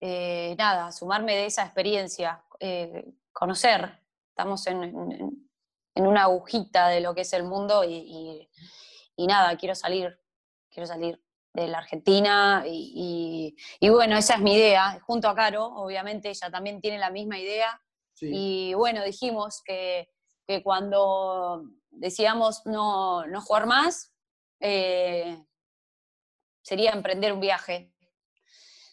[0.00, 2.44] nada, sumarme de esa experiencia.
[3.32, 4.02] conocer.
[4.28, 5.45] Estamos en en
[6.04, 8.48] una agujita de lo que es el mundo y,
[9.16, 10.18] nada, quiero salir,
[10.70, 11.22] quiero salir
[11.52, 13.54] de la Argentina y,
[13.88, 17.80] bueno, esa es mi idea, junto a Caro, obviamente ella también tiene la misma idea.
[18.20, 20.10] Y bueno, dijimos que,
[20.62, 24.12] cuando decíamos no, jugar más,
[24.60, 25.44] eh,
[26.62, 27.92] sería emprender un viaje.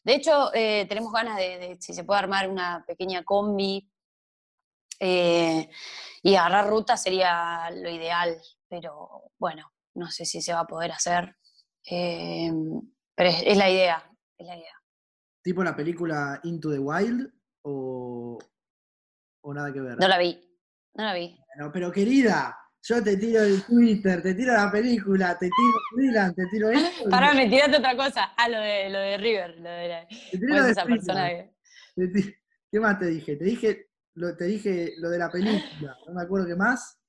[0.03, 3.89] De hecho, eh, tenemos ganas de, si se puede armar una pequeña combi
[4.99, 5.69] eh,
[6.21, 8.37] y agarrar ruta sería lo ideal,
[8.69, 11.35] pero bueno, no sé si se va a poder hacer.
[11.89, 12.51] Eh,
[13.15, 14.73] pero es, la idea, es la idea.
[15.43, 17.29] ¿Tipo la película Into the Wild
[17.63, 18.39] o,
[19.41, 19.97] o nada que ver?
[19.99, 20.39] No la vi,
[20.95, 21.37] no la vi.
[21.73, 26.45] pero querida, yo te tiro el Twitter, te tiro la película, te tiro Dylan, te
[26.47, 27.09] tiro esto.
[27.09, 28.33] Pará, me tiraste otra cosa.
[28.37, 31.29] Ah, lo de, lo de River, lo de, la, te tiro esa persona
[31.95, 33.35] ¿Qué más te dije?
[33.35, 33.92] Te dije
[34.37, 36.99] te dije lo de la película, no me acuerdo qué más,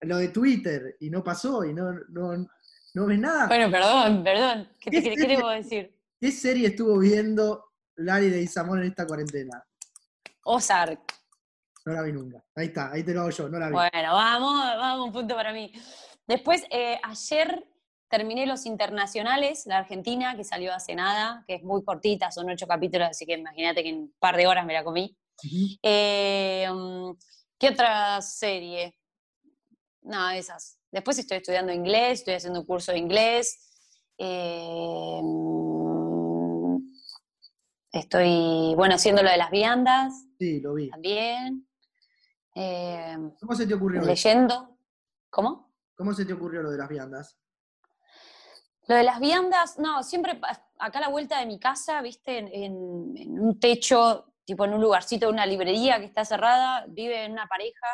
[0.00, 2.46] lo de Twitter, y no pasó, y no, no,
[2.94, 3.46] no ves nada.
[3.46, 5.96] Bueno, perdón, perdón, ¿qué, te, ¿qué debo decir?
[6.20, 7.64] ¿Qué serie estuvo viendo
[7.96, 9.64] Lari de Isamón en esta cuarentena?
[10.44, 11.00] Ozark.
[11.84, 12.44] No la vi nunca.
[12.54, 13.72] Ahí está, ahí te lo hago yo, no la vi.
[13.72, 15.72] Bueno, vamos, vamos, un punto para mí.
[16.26, 17.66] Después, eh, ayer
[18.08, 22.66] terminé Los Internacionales, la Argentina, que salió hace nada, que es muy cortita, son ocho
[22.66, 25.16] capítulos, así que imagínate que en un par de horas me la comí.
[25.82, 27.12] Eh, mm,
[27.58, 28.98] ¿Qué otra serie?
[30.02, 30.78] Nada, esas.
[30.90, 33.70] Después estoy estudiando inglés, estoy haciendo un curso de inglés.
[34.18, 36.76] Eh, mm,
[37.92, 40.12] estoy, bueno, haciendo lo de las viandas.
[40.38, 40.90] Sí, lo vi.
[40.90, 41.66] También.
[42.54, 44.02] Eh, ¿Cómo se te ocurrió?
[44.02, 44.76] Leyendo.
[45.30, 45.72] ¿Cómo?
[45.94, 47.38] ¿Cómo se te ocurrió lo de las viandas?
[48.88, 50.40] Lo de las viandas, no, siempre
[50.78, 55.26] acá a la vuelta de mi casa, viste, en un techo tipo en un lugarcito
[55.26, 57.86] de una librería que está cerrada, vive en una pareja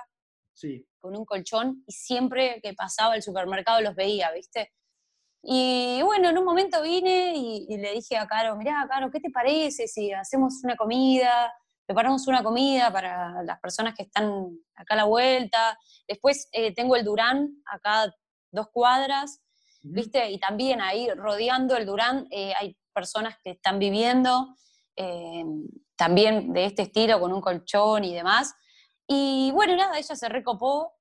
[1.01, 4.73] con un colchón y siempre que pasaba el supermercado los veía, ¿viste?
[5.43, 9.31] Y bueno, en un momento vine y, le dije a Caro, mirá, Caro, ¿qué te
[9.31, 11.53] parece si hacemos una comida?
[11.87, 15.79] Preparamos una comida para las personas que están acá a la vuelta.
[16.07, 18.13] Después eh, tengo el Durán acá
[18.51, 19.41] dos cuadras,
[19.83, 20.29] ¿viste?
[20.31, 24.57] Y también ahí rodeando el Durán eh, hay personas que están viviendo.
[24.97, 25.45] Eh,
[25.99, 28.55] también de este estilo, con un colchón y demás.
[29.07, 30.95] Y bueno, nada, ella se recopó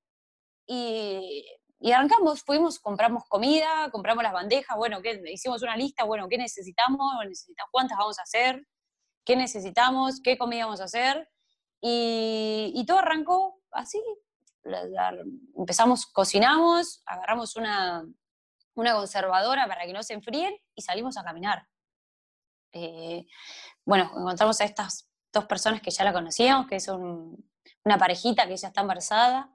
[0.66, 1.46] y,
[1.94, 5.22] arrancamos, fuimos, compramos comida, compramos las bandejas, bueno, ¿qué?
[5.32, 7.14] hicimos una lista, bueno, ¿qué necesitamos?
[7.24, 7.70] necesitamos?
[7.72, 8.66] ¿Cuántas vamos a hacer?
[9.24, 10.20] ¿Qué necesitamos?
[10.22, 11.30] ¿Qué comida vamos a hacer?
[11.80, 14.02] Y, todo arrancó así.
[15.56, 18.04] empezamos, cocinamos, agarramos una,
[18.74, 21.68] una conservadora para que no se enfríen y salimos a caminar.
[22.78, 23.28] Eh,
[23.86, 27.38] bueno, encontramos a estas dos personas que ya la conocíamos, que son
[27.84, 29.52] una parejita que ya está embarazada.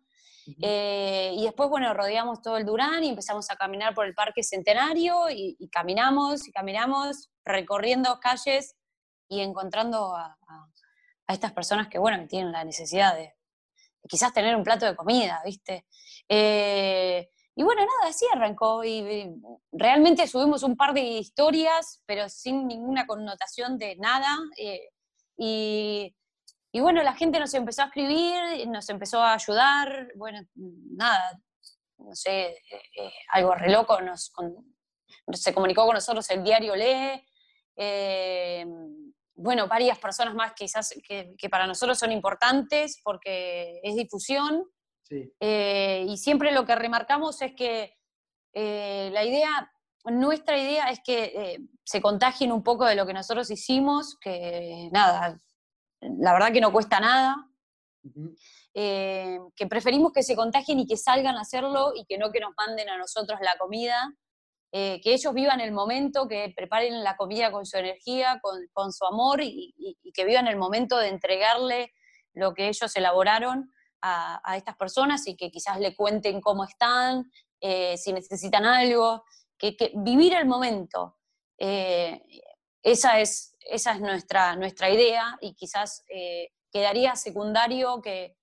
[0.60, 4.42] Eh, y después, bueno, rodeamos todo el Durán y empezamos a caminar por el Parque
[4.42, 8.74] Centenario y, caminamos y caminamos recorriendo calles
[9.28, 10.36] y encontrando a,
[11.28, 13.34] estas personas que, bueno, que tienen la necesidad de,
[14.08, 15.86] quizás tener un plato de comida, ¿viste?
[16.28, 18.82] Eh, y bueno, nada, así arrancó.
[18.84, 19.30] Y,
[19.72, 24.38] realmente subimos un par de historias, pero sin ninguna connotación de nada.
[24.56, 24.88] Eh,
[25.36, 26.14] y,
[26.80, 30.08] bueno, la gente nos empezó a escribir, nos empezó a ayudar.
[30.16, 31.38] Bueno, nada,
[31.98, 34.00] no sé, eh, eh, algo re loco.
[34.00, 34.32] Nos,
[35.34, 37.22] se comunicó con nosotros el diario Lee.
[39.34, 44.64] bueno, varias personas más quizás que para nosotros son importantes porque es difusión.
[45.40, 47.96] Eh, y siempre lo que remarcamos es que
[48.54, 49.72] eh, la idea,
[50.04, 54.88] nuestra idea es que eh, se contagien un poco de lo que nosotros hicimos, que
[54.92, 55.38] nada,
[56.00, 57.48] la verdad que no cuesta nada,
[58.74, 62.52] que preferimos que se contagien y que salgan a hacerlo y que no que nos
[62.56, 64.12] manden a nosotros la comida.
[64.72, 69.40] que ellos vivan el momento, que preparen la comida con su energía, con, su amor
[69.42, 71.92] y, que vivan el momento de entregarle
[72.32, 73.70] lo que ellos elaboraron
[74.02, 77.30] a, estas personas y que quizás le cuenten cómo están,
[77.60, 79.24] eh, si necesitan algo,
[79.56, 81.18] que, vivir el momento.
[81.56, 82.20] Eh,
[82.82, 86.04] esa es, esa es nuestra, nuestra idea y quizás
[86.72, 88.36] quedaría secundario que,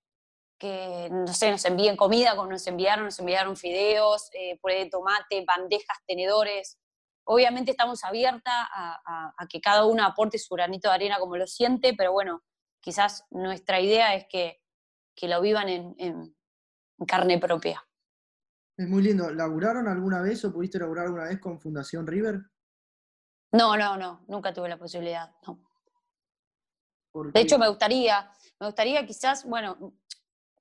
[0.60, 4.90] que, no sé, nos envíen comida, como nos enviaron, nos enviaron fideos, eh, puré de
[4.90, 6.78] tomate, bandejas, tenedores.
[7.24, 11.94] Obviamente estamos abiertas a, que cada uno aporte su granito de arena como lo siente,
[11.94, 12.42] pero bueno,
[12.80, 14.59] quizás nuestra idea es que,
[15.28, 16.36] lo vivan en,
[17.06, 17.82] carne propia.
[18.76, 19.30] Es muy lindo.
[19.30, 22.40] ¿Laburaron alguna vez o pudiste laburar alguna vez con Fundación River?
[23.52, 25.58] No, no, no, nunca tuve la posibilidad, no.
[27.32, 29.94] De hecho, me gustaría, me gustaría quizás, bueno,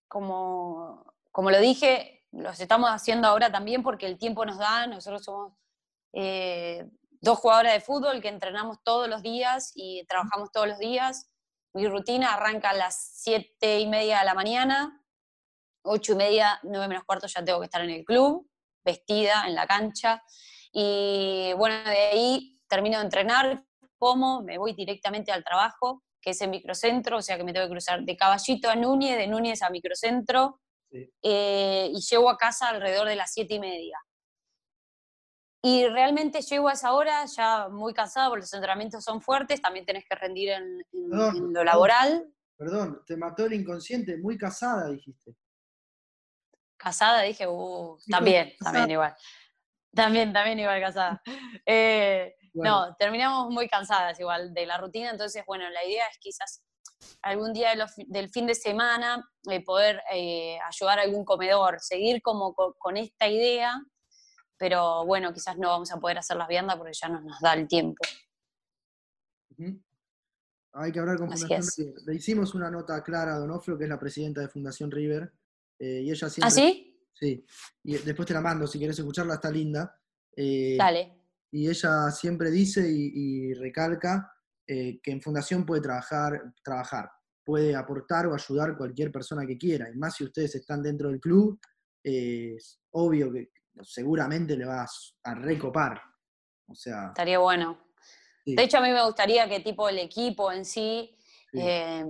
[0.07, 5.23] como, como lo dije, los estamos haciendo ahora también porque el tiempo nos da, nosotros
[5.23, 5.53] somos
[6.13, 6.89] eh,
[7.21, 11.29] dos jugadoras de fútbol que entrenamos todos los días y trabajamos todos los días.
[11.79, 15.01] Mi rutina arranca a las siete y media de la mañana,
[15.83, 18.51] ocho y media, nueve menos cuarto ya tengo que estar en el club,
[18.83, 20.21] vestida en la cancha.
[20.73, 23.63] Y bueno, de ahí termino de entrenar,
[23.97, 27.65] como, me voy directamente al trabajo que es el microcentro, o sea que me tengo
[27.67, 30.59] que cruzar de Caballito a Núñez, de Núñez a microcentro,
[30.91, 33.97] eh, y llego a casa alrededor de las siete y media.
[35.61, 39.85] Y realmente llego a esa hora ya muy cansada porque los entrenamientos son fuertes, también
[39.85, 42.31] tenés que rendir en, lo laboral.
[42.57, 45.35] Perdón, te mató el inconsciente, muy casada dijiste.
[46.77, 49.15] Casada, dije, uh, también, también igual.
[49.93, 51.21] También, también igual casada.
[51.65, 56.63] Eh, no, terminamos muy cansadas igual de la rutina, entonces, bueno, la idea es quizás
[57.21, 57.73] algún día
[58.07, 63.27] del fin de semana eh, poder eh, ayudar a algún comedor, seguir como con, esta
[63.27, 63.79] idea,
[64.59, 67.53] pero bueno, quizás no vamos a poder hacer las viandas porque ya no nos da
[67.53, 68.03] el tiempo.
[70.73, 72.01] Hay que hablar con Fundación River.
[72.05, 75.33] Le hicimos una nota clara a Donofrio, que es la presidenta de Fundación River,
[75.79, 76.47] eh, y ella ¿Ah, siempre...
[76.47, 76.85] ¿Ah, sí?
[77.11, 77.45] Sí,
[77.83, 79.99] y después te la mando, si quieres escucharla, está linda.
[80.77, 81.19] Dale
[81.51, 84.31] y ella siempre dice y, recalca
[84.67, 87.09] eh, que en fundación puede trabajar, trabajar,
[87.43, 91.19] puede aportar o ayudar cualquier persona que quiera, y más si ustedes están dentro del
[91.19, 91.59] club,
[92.03, 93.51] es obvio que
[93.81, 96.01] seguramente le vas a recopar.
[96.67, 97.77] O sea, Estaría bueno.
[98.45, 101.15] De hecho, a mí me gustaría que tipo el equipo en sí,
[101.53, 102.05] eh,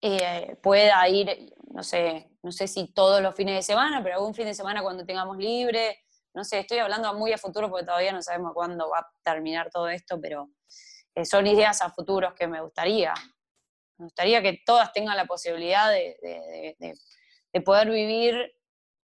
[0.00, 4.34] eh, pueda ir, no sé, no sé si todos los fines de semana, pero algún
[4.34, 8.12] fin de semana cuando tengamos libre, no sé, estoy hablando muy a futuro porque todavía
[8.12, 10.50] no sabemos cuándo va a terminar todo esto, pero
[11.14, 13.14] eh, son ideas a futuros que me gustaría.
[13.98, 16.94] Me gustaría que todas tengan la posibilidad de,
[17.64, 18.54] poder vivir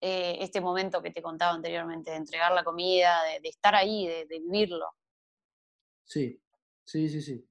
[0.01, 4.27] eh, este momento que te contaba anteriormente, de entregar la comida, de, estar ahí, de,
[4.29, 4.87] vivirlo.
[6.05, 6.41] Sí,
[6.85, 7.45] sí, sí, sí.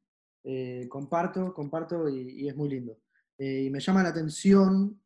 [0.44, 2.98] Eh, comparto, comparto y, es muy lindo.
[3.38, 5.02] y me llama la atención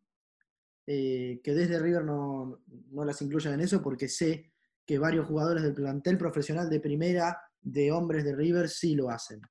[0.86, 4.52] que desde River no, no, las incluyan en eso porque sé
[4.86, 9.42] que varios jugadores del plantel profesional de primera de hombres de River sí lo hacen.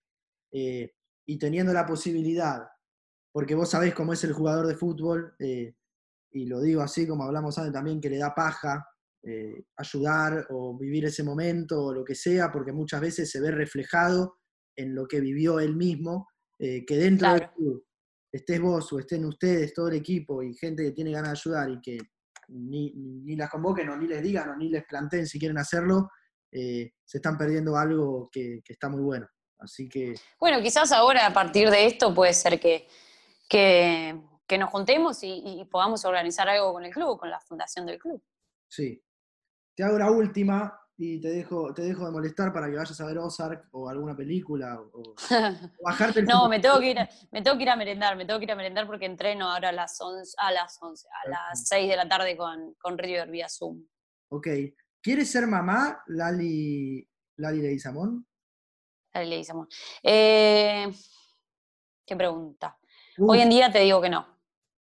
[0.53, 0.93] Eh,
[1.26, 2.68] y teniendo la posibilidad,
[3.32, 5.74] porque vos sabés cómo es el jugador de fútbol, eh,
[6.33, 8.87] y lo digo así como hablamos antes también, que le da paja
[9.22, 13.51] eh, ayudar o vivir ese momento o lo que sea, porque muchas veces se ve
[13.51, 14.39] reflejado
[14.76, 16.28] en lo que vivió él mismo,
[16.59, 17.85] que dentro del club
[18.33, 21.70] estés vos o estén ustedes, todo el equipo y gente que tiene ganas de ayudar
[21.70, 21.99] y que
[22.49, 26.11] ni, las convoquen o ni les digan o ni les planteen si quieren hacerlo,
[26.53, 29.26] eh, se están perdiendo algo que, está muy bueno.
[29.59, 30.14] Así que...
[30.39, 32.87] Bueno, quizás ahora a partir de esto puede ser que,
[33.49, 34.18] que,
[34.59, 38.23] nos juntemos y, podamos organizar algo con el club, con la fundación del club.
[38.69, 39.03] Sí.
[39.75, 43.07] Te hago la última y te dejo, te dejo de molestar para que vayas a
[43.07, 45.15] ver Ozark o alguna película o,
[45.85, 46.99] bajarte el No, me tengo, que ir,
[47.31, 49.71] me tengo que ir a merendar, me tengo que ir a merendar porque entreno ahora
[49.71, 53.31] a las 11, a las 11, a las 6 de la tarde con, con River
[53.31, 53.87] vía Zoom.
[54.29, 54.49] Ok.
[55.03, 58.27] ¿Quieres ser mamá, Lali, Lali Leguizamón?
[59.15, 59.69] Lali Leguizamón.
[60.03, 60.87] Eh,
[62.05, 62.79] ¿Qué pregunta?
[63.19, 64.39] Hoy en día te digo que no.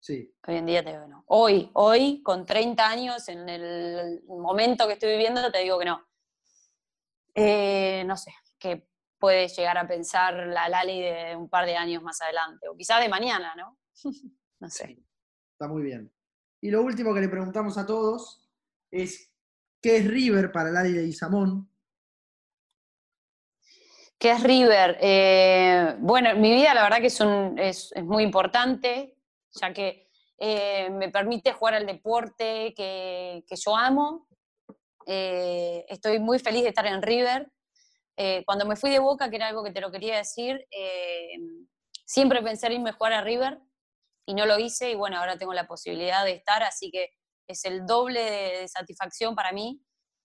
[0.05, 0.31] Sí.
[0.45, 1.23] Hoy en día te digo que no.
[1.25, 6.07] Hoy, hoy, con 30 años, en el momento que estoy viviendo, te digo que no.
[7.33, 8.87] Eh, no sé, que
[9.17, 13.01] puede llegar a pensar la Lali de un par de años más adelante, o quizás
[13.01, 13.79] de mañana, ¿no?
[14.59, 15.03] no sé.
[15.53, 16.13] está muy bien.
[16.61, 18.47] Y lo último que le preguntamos a todos
[18.91, 19.33] es,
[19.81, 21.67] ¿qué es River para Lali de Isamón?
[24.19, 24.99] ¿Qué es River?
[25.01, 27.19] Eh, bueno, mi vida la verdad que es,
[27.57, 29.14] es, es muy importante
[29.59, 34.27] ya que eh, me permite jugar al deporte que, yo amo,
[35.07, 37.51] eh, estoy muy feliz de estar en River.
[38.17, 40.65] Eh, cuando me fui de Boca, que era algo que te lo quería decir,
[42.05, 43.59] siempre pensé en irme a jugar a River
[44.25, 47.11] y no lo hice y bueno, ahora tengo la posibilidad de estar, así que
[47.47, 49.81] es el doble de, satisfacción para mí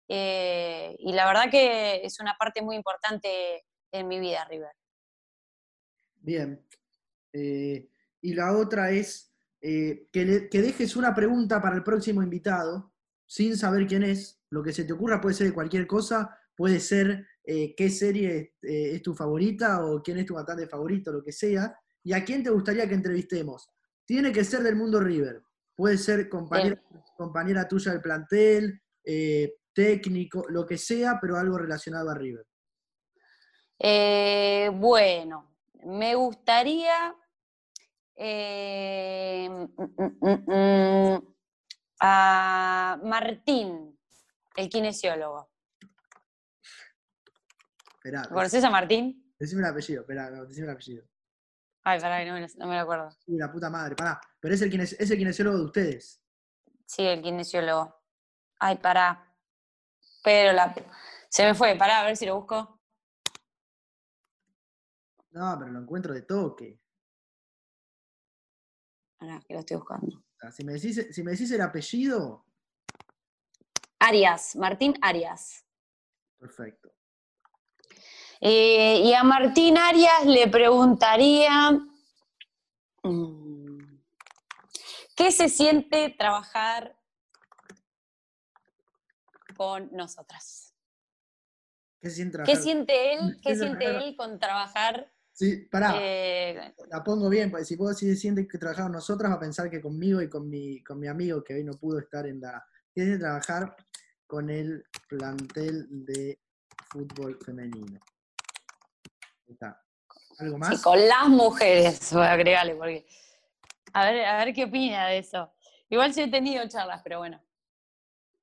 [0.08, 4.72] y la verdad que es una parte muy importante en mi vida, River.
[6.16, 6.64] Bien.
[8.20, 12.92] Y la otra es que, que dejes una pregunta para el próximo invitado,
[13.26, 16.80] sin saber quién es, lo que se te ocurra puede ser de cualquier cosa, puede
[16.80, 21.22] ser eh, qué serie eh, es tu favorita o quién es tu cantante favorito, lo
[21.22, 23.68] que sea, y a quién te gustaría que entrevistemos.
[24.04, 25.42] Tiene que ser del mundo River,
[25.74, 26.82] puede ser compañera,
[27.16, 32.44] compañera tuya del plantel, eh, técnico, lo que sea, pero algo relacionado a River.
[34.74, 35.54] bueno,
[35.84, 37.16] me gustaría
[38.20, 39.64] mm,
[40.20, 41.34] mm, mm,
[42.00, 43.98] a Martín
[44.56, 45.50] el kinesiólogo.
[47.94, 49.34] Esperá, ¿Conoces a Martín?
[49.38, 51.04] Decime el apellido, espera, decime el apellido.
[51.82, 53.16] Ay, pará, no me, no me lo acuerdo.
[53.26, 54.20] Uy, la puta madre, pará.
[54.38, 56.22] Pero es el, es el kinesiólogo de ustedes.
[56.84, 58.02] Sí, el kinesiólogo.
[58.58, 59.34] Ay, pará.
[60.22, 60.74] Pero la...
[61.30, 62.80] Se me fue, pará, a ver si lo busco.
[65.30, 66.80] No, pero lo encuentro de toque.
[69.20, 70.22] Ahora, que lo estoy buscando.
[70.52, 72.44] Si me decís, si me decís el apellido,
[74.00, 75.66] Arias, Martín Arias.
[76.38, 76.90] Perfecto.
[78.40, 81.72] Eh, y a Martín Arias le preguntaría,
[83.02, 84.00] mm,
[85.14, 86.98] ¿qué se siente trabajar
[89.54, 90.74] con nosotras?
[92.00, 93.38] ¿Qué siente, ¿Qué siente él?
[93.42, 95.12] ¿Qué, siente él con trabajar?
[95.41, 95.95] Sí, pará.
[95.99, 99.70] Eh, la pongo bien, porque si vos sí sientes que trabajamos nosotras, va a pensar
[99.70, 102.62] que conmigo y con mi, con mi amigo que hoy no pudo estar en la.
[102.93, 103.74] Tiene que trabajar
[104.26, 106.38] con el plantel de
[106.91, 107.99] fútbol femenino.
[109.47, 109.82] Está.
[110.41, 110.76] ¿Algo más?
[110.76, 113.07] Sí, con las mujeres, voy a agregarle, porque.
[113.95, 115.55] A ver, a ver qué opina de eso.
[115.88, 117.43] Igual sí he tenido charlas, pero bueno.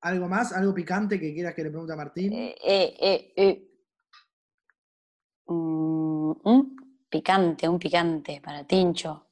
[0.02, 0.52] ¿Algo más?
[0.52, 2.34] ¿Algo picante que quieras que le pregunte a Martín?
[2.34, 3.72] Eh, eh, eh,
[5.46, 9.28] mm, un picante, un picante para Tincho.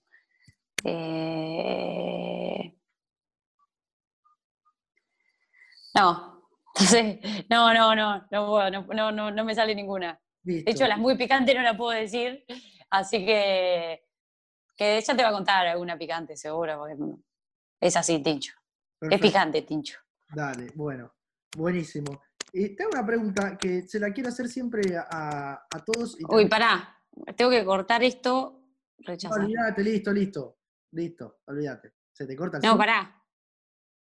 [5.96, 7.20] No, entonces,
[7.50, 10.20] no, no, no, no, no, no, me sale ninguna.
[10.44, 12.46] De hecho, las muy picantes no la puedo decir,
[12.92, 14.04] así que,
[14.76, 16.96] que ella te va a contar alguna picante, seguro, porque
[17.80, 18.54] es así, Tincho.
[19.02, 20.00] Es picante, Tincho.
[20.30, 21.14] Dale, bueno,
[21.58, 22.22] buenísimo.
[22.52, 26.18] Tengo una pregunta que se la quiero hacer siempre a, todos.
[26.30, 26.95] Uy, pará,
[27.36, 28.62] tengo que cortar esto.
[29.00, 29.40] Rechazar.
[29.40, 30.58] olvídate, listo, listo.
[30.92, 31.94] Listo, olvídate.
[32.12, 33.22] Se te corta el No, pará.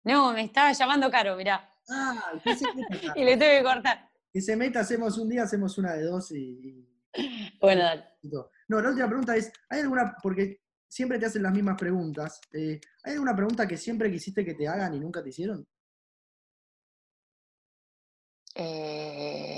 [0.03, 1.71] No, me estaba llamando Caro, mirá.
[1.89, 2.33] Ah,
[3.15, 4.09] y le tengo que cortar.
[4.31, 6.85] Que se meta, hacemos un día, hacemos una de dos y.
[7.59, 8.05] Bueno, dale.
[8.67, 10.15] No, la última pregunta es: ¿hay alguna.?
[10.21, 12.39] Porque siempre te hacen las mismas preguntas.
[12.51, 15.67] Eh, ¿Hay alguna pregunta que siempre quisiste que te hagan y nunca te hicieron?
[18.55, 19.48] Eh...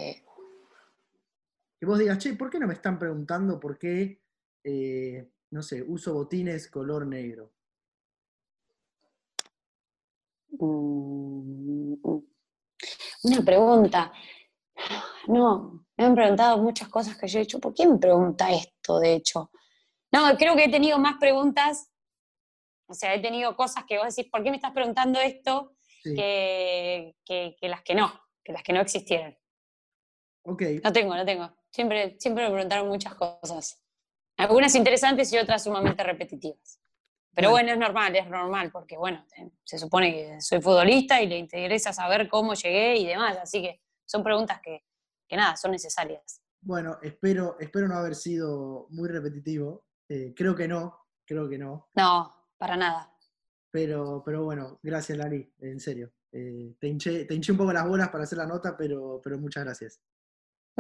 [1.81, 4.21] Que vos digas, che, ¿por qué no me están preguntando por qué,
[4.63, 7.53] eh, no sé, uso botines color negro?
[10.59, 11.95] Mm,
[13.23, 14.13] una pregunta.
[15.25, 17.59] No, me han preguntado muchas cosas que yo he dicho.
[17.59, 19.49] ¿Por qué me pregunta esto, de hecho?
[20.11, 21.91] No, creo que he tenido más preguntas.
[22.85, 25.73] O sea, he tenido cosas que vos decís, ¿por qué me estás preguntando esto?
[26.03, 27.15] Que,
[27.61, 29.35] las que no, que las que no existieron.
[30.43, 30.63] Ok.
[30.83, 31.51] No tengo, no tengo.
[31.69, 33.81] Siempre, siempre me preguntaron muchas cosas.
[34.37, 36.79] Algunas interesantes y otras sumamente repetitivas.
[37.33, 37.71] Pero bueno.
[37.71, 39.25] es normal, es normal, porque bueno,
[39.63, 43.81] se supone que soy futbolista y le interesa saber cómo llegué y demás, así que
[44.05, 44.83] son preguntas que,
[45.31, 46.41] nada, son necesarias.
[46.59, 49.85] Bueno, espero, espero no haber sido muy repetitivo.
[50.09, 51.89] Eh, creo que no, creo que no.
[51.95, 53.15] No, para nada.
[53.71, 56.11] Pero, pero bueno, gracias Lari, en serio.
[56.33, 60.01] Eh, te, hinché, un poco las bolas para hacer la nota, pero, pero muchas gracias.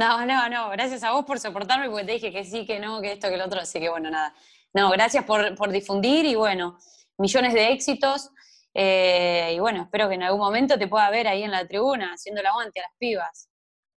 [0.01, 2.99] No, no, no, gracias a vos por soportarme porque te dije que sí, que no,
[3.01, 4.33] que esto, que lo otro, así que bueno, nada.
[4.73, 6.79] No, gracias por, difundir y bueno,
[7.19, 8.31] millones de éxitos.
[8.73, 12.13] Eh, y bueno, espero que en algún momento te pueda ver ahí en la tribuna
[12.13, 13.47] haciendo el aguante a las pibas.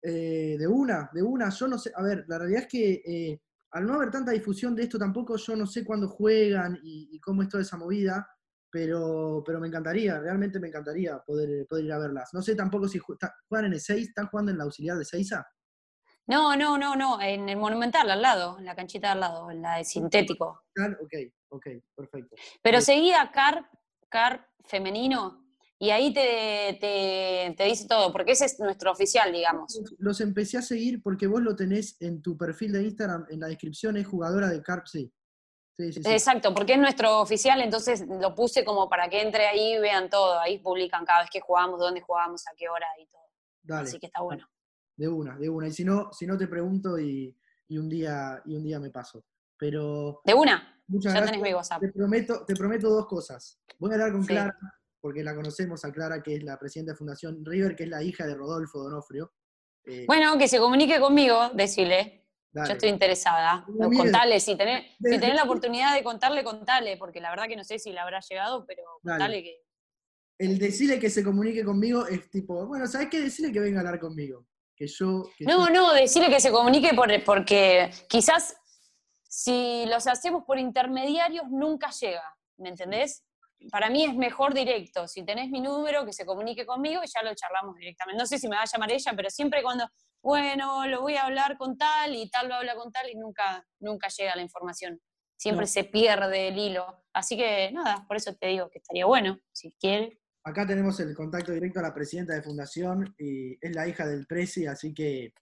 [0.02, 3.40] Eh, de una, de una, yo no sé, a ver, la realidad es que eh,
[3.70, 7.44] al no haber tanta difusión de esto tampoco, yo no sé cuándo juegan y, cómo
[7.44, 8.28] es toda esa movida,
[8.72, 12.34] pero, pero me encantaría, realmente me encantaría poder, poder ir a verlas.
[12.34, 15.46] No sé tampoco si juegan en el 6, ¿están jugando en la auxiliar de Seiza?
[16.32, 19.62] No, no, no, no, en el Monumental, al lado, en la canchita al lado, en
[19.62, 20.64] la de sintético.
[21.02, 21.14] Ok,
[21.50, 22.38] ok, perfecto.
[22.62, 23.70] Pero seguía Car,
[24.08, 25.46] Car femenino,
[25.78, 29.82] y ahí te, te, dice todo, porque ese es nuestro oficial, digamos.
[29.98, 33.48] Los empecé a seguir porque vos lo tenés en tu perfil de Instagram, en la
[33.48, 35.12] descripción es jugadora de Carp, sí.
[35.78, 40.10] Exacto, porque es nuestro oficial, entonces lo puse como para que entre ahí y vean
[40.10, 40.40] todo.
[40.40, 43.80] Ahí publican cada vez que jugamos, dónde jugamos, a qué hora y todo.
[43.82, 44.48] Así que está bueno.
[45.02, 45.68] De una, de una.
[45.68, 47.36] Y si no, si no te pregunto y,
[47.72, 49.26] un día, y un día me paso.
[49.58, 50.22] Pero.
[50.24, 50.80] De una.
[50.86, 51.82] Muchas ya tenés mi WhatsApp.
[51.82, 53.60] Te prometo, te prometo dos cosas.
[53.80, 54.56] Voy a hablar con Clara
[55.00, 58.04] porque la conocemos a Clara, que es la presidenta de Fundación River, que es la
[58.04, 59.34] hija de Rodolfo Donofrio.
[59.86, 62.28] Eh, bueno, que se comunique conmigo, decirle.
[62.54, 63.66] Yo estoy interesada.
[63.66, 67.64] Contale, si tenés, si tenés la oportunidad de contarle, contale, porque la verdad que no
[67.64, 69.64] sé si le habrá llegado, pero contale que.
[70.38, 73.20] El decirle que se comunique conmigo es tipo, bueno, ¿sabes qué?
[73.20, 74.46] Decirle que venga a hablar conmigo.
[74.82, 75.30] Que yo.
[75.42, 76.90] no, no, decirle que se comunique
[77.24, 78.56] porque quizás
[79.28, 83.24] si los hacemos por intermediarios nunca llega, ¿me entendés?
[83.70, 85.08] para mí es mejor directo.
[85.08, 88.20] Si tenés mi número, que se comunique conmigo y ya lo charlamos directamente.
[88.20, 89.88] No sé si me va a llamar ella, pero siempre cuando,
[90.22, 93.66] bueno, lo voy a hablar con tal y tal lo habla con tal y nunca,
[93.80, 95.00] nunca llega la información.
[95.38, 97.04] Siempre se pierde el hilo.
[97.14, 100.21] Así que nada, por eso te digo que estaría bueno, si quiere.
[100.44, 104.26] Acá tenemos el contacto directo a la presidenta de fundación y es la hija del
[104.26, 105.34] presi, así que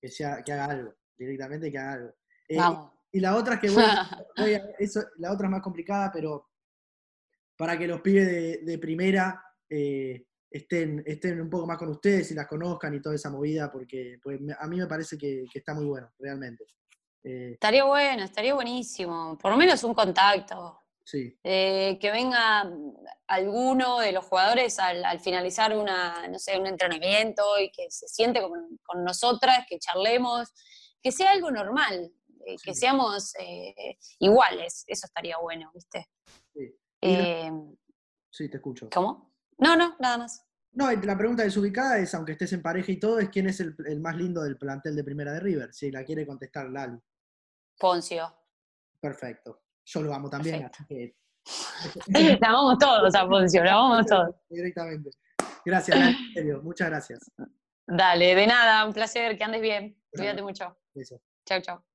[0.00, 2.14] que, sea, que haga algo, directamente que haga algo.
[2.48, 2.58] Eh,
[3.12, 3.70] y la otra es que
[4.36, 6.48] voy, eso, la otra es más complicada, pero
[7.56, 12.34] para que los pibes de, primera eh, estén, estén un poco más con ustedes y
[12.34, 15.84] las conozcan y toda esa movida, porque pues, a mí me parece que, está muy
[15.84, 16.64] bueno, realmente.
[17.24, 20.80] Eh, estaría bueno, estaría buenísimo, por lo menos un contacto.
[21.08, 21.38] Sí.
[21.42, 22.70] Eh, que venga
[23.28, 28.42] alguno de los jugadores al, finalizar una, no sé, un entrenamiento y que se siente
[28.42, 30.52] con, con nosotras, que charlemos,
[31.00, 32.12] que sea algo normal,
[32.62, 33.32] que seamos
[34.18, 36.10] iguales, eso estaría bueno, ¿viste?
[36.52, 36.78] Sí.
[37.00, 37.74] Em,
[38.30, 38.90] sí, te escucho.
[38.92, 39.34] ¿Cómo?
[39.56, 40.44] No, no, nada más.
[40.72, 43.74] No, la pregunta desubicada es, aunque estés en pareja y todo, es quién es el,
[44.00, 47.00] más lindo del plantel de Primera de River, si la quiere contestar Lali.
[47.78, 48.30] Poncio.
[49.00, 49.62] Perfecto.
[49.90, 51.16] Yo lo amo también, así que...
[52.40, 54.34] la amamos todos a Poncio, la amamos todos.
[54.50, 55.10] Directamente.
[55.64, 57.30] Gracias, Lali, muchas gracias.
[57.86, 59.98] Dale, de nada, un placer, que andes bien.
[60.12, 60.76] Cuídate mucho.
[61.46, 61.87] Chao, chao.